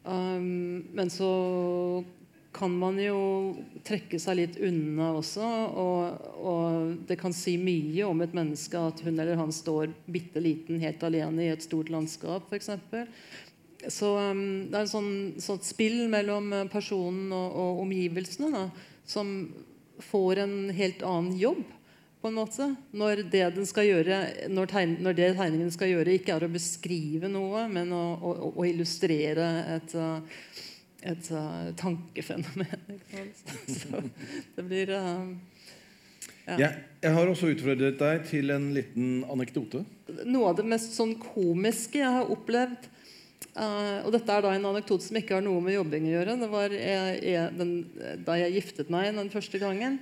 [0.06, 2.04] Um, men så
[2.56, 3.54] kan man jo
[3.84, 5.46] trekke seg litt unna også.
[5.78, 10.42] Og, og det kan si mye om et menneske at hun eller han står bitte
[10.42, 12.74] liten helt alene i et stort landskap, f.eks.
[13.94, 18.68] Så um, det er et sånn, sånt spill mellom personen og, og omgivelsene da,
[19.06, 19.36] som
[20.00, 21.64] får en helt annen jobb.
[22.22, 24.16] på en måte, Når det, den skal gjøre,
[24.50, 28.32] når, tegn, når det tegningen skal gjøre, ikke er å beskrive noe, men å, å,
[28.58, 30.18] å illustrere et, uh,
[31.06, 32.98] et uh, tankefenomen.
[33.78, 34.02] Så
[34.56, 35.30] det blir uh,
[36.46, 36.58] ja.
[36.60, 39.82] Jeg, jeg har også utfordret deg til en liten anekdote.
[40.30, 42.95] Noe av det mest sånn komiske jeg har opplevd eh,
[43.56, 46.34] Og dette er da en anekdote som ikke har noe med jobbing å gjøre.
[46.42, 47.70] Det var jeg, jeg, den,
[48.28, 49.96] da jeg giftet meg den første gangen.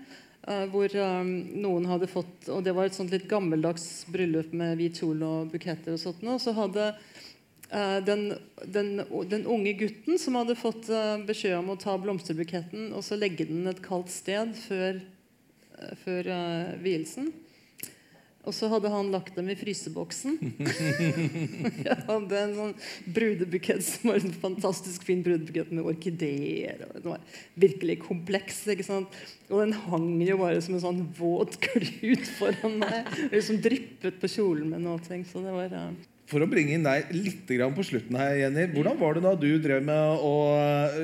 [0.44, 1.30] Uh, hvor um,
[1.64, 5.54] noen hadde fått Og det var et sånt litt gammeldags bryllup med hvit kjole og
[5.54, 5.96] buketter.
[5.96, 6.90] Og sånt, og så hadde
[7.72, 8.26] uh, den,
[8.66, 8.90] den,
[9.32, 13.48] den unge gutten som hadde fått uh, beskjed om å ta blomsterbuketten og så legge
[13.48, 15.00] den et kaldt sted før,
[15.80, 17.32] eh, før eh, vielsen.
[18.44, 20.36] Og så hadde han lagt dem i fryseboksen.
[21.88, 22.74] Jeg hadde en sånn
[23.16, 26.84] brudebukett som var en fantastisk fin brudebukett med orkideer.
[26.90, 28.66] og Den var virkelig kompleks.
[28.68, 29.16] ikke sant?
[29.48, 33.14] Og den hang jo bare som en sånn våt klut foran meg.
[33.30, 34.90] Og liksom dryppet på kjolen min.
[34.92, 35.72] og ting, så det var...
[35.72, 35.88] ja.
[36.32, 38.68] For å bringe inn deg litt på slutten her, Jenny.
[38.74, 40.36] Hvordan var det da du drev med å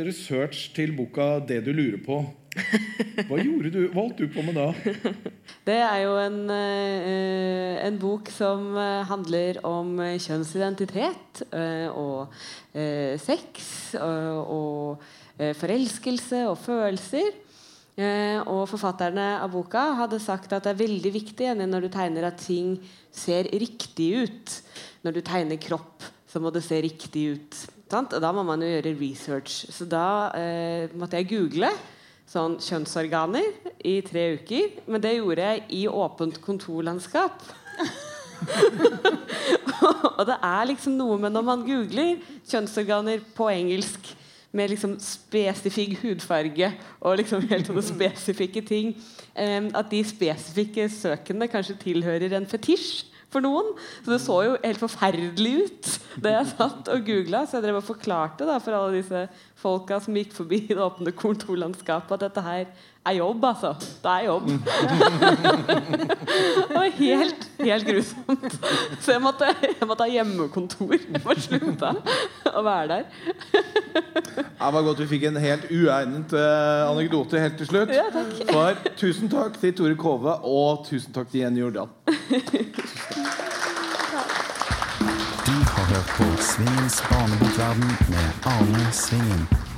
[0.08, 2.24] research til boka 'Det du lurer på'?
[3.28, 4.74] Hva gjorde du, hva holdt du på med da?
[5.68, 11.44] Det er jo en, eh, en bok som eh, handler om eh, kjønnsidentitet
[11.94, 12.34] og
[13.20, 15.02] sex og,
[15.40, 17.30] forelskelse og følelser.
[18.48, 22.40] Og forfatterne av boka hadde sagt at det er veldig viktig når du tegner at
[22.44, 22.76] ting
[23.12, 24.56] ser riktig ut.
[25.04, 27.62] Når du tegner kropp, så må det se riktig ut.
[27.90, 28.14] Sant?
[28.14, 29.64] Og da må man jo gjøre research.
[29.74, 31.72] Så da eh, måtte jeg google
[32.30, 33.48] sånn kjønnsorganer
[33.86, 34.78] i tre uker.
[34.90, 37.42] Men det gjorde jeg i åpent kontorlandskap.
[40.18, 42.18] og det er liksom noe med når man googler
[42.48, 44.14] kjønnsorganer på engelsk
[44.56, 46.72] med liksom spesifikk hudfarge
[47.06, 48.96] og liksom helt sånne spesifikke ting,
[49.38, 53.74] eh, at de spesifikke søkene kanskje tilhører en fetisj for noen.
[54.04, 57.46] Så det så jo helt forferdelig ut da jeg satt og googla.
[57.46, 59.26] Så jeg drev og forklarte da for alle disse
[59.60, 62.72] folka som gikk forbi det åpne kontorlandskapet, at dette her
[63.10, 63.74] er jobb, altså.
[64.04, 64.50] Det er jobb.
[66.70, 68.60] det var helt, helt grusomt.
[69.00, 69.46] Så jeg måtte,
[69.80, 71.94] jeg måtte ha hjemmekontor Jeg måtte slutte
[72.54, 73.04] å være der.
[74.60, 77.92] Det var godt vi fikk en helt uegnet uh, anekdote helt til slutt.
[77.96, 78.32] Ja, takk.
[78.52, 81.90] For tusen takk til Tore Kove, og tusen takk til Jenny Jordan.
[85.50, 89.69] Du har hørt på Svingens barnebokverden med Arne Svingen.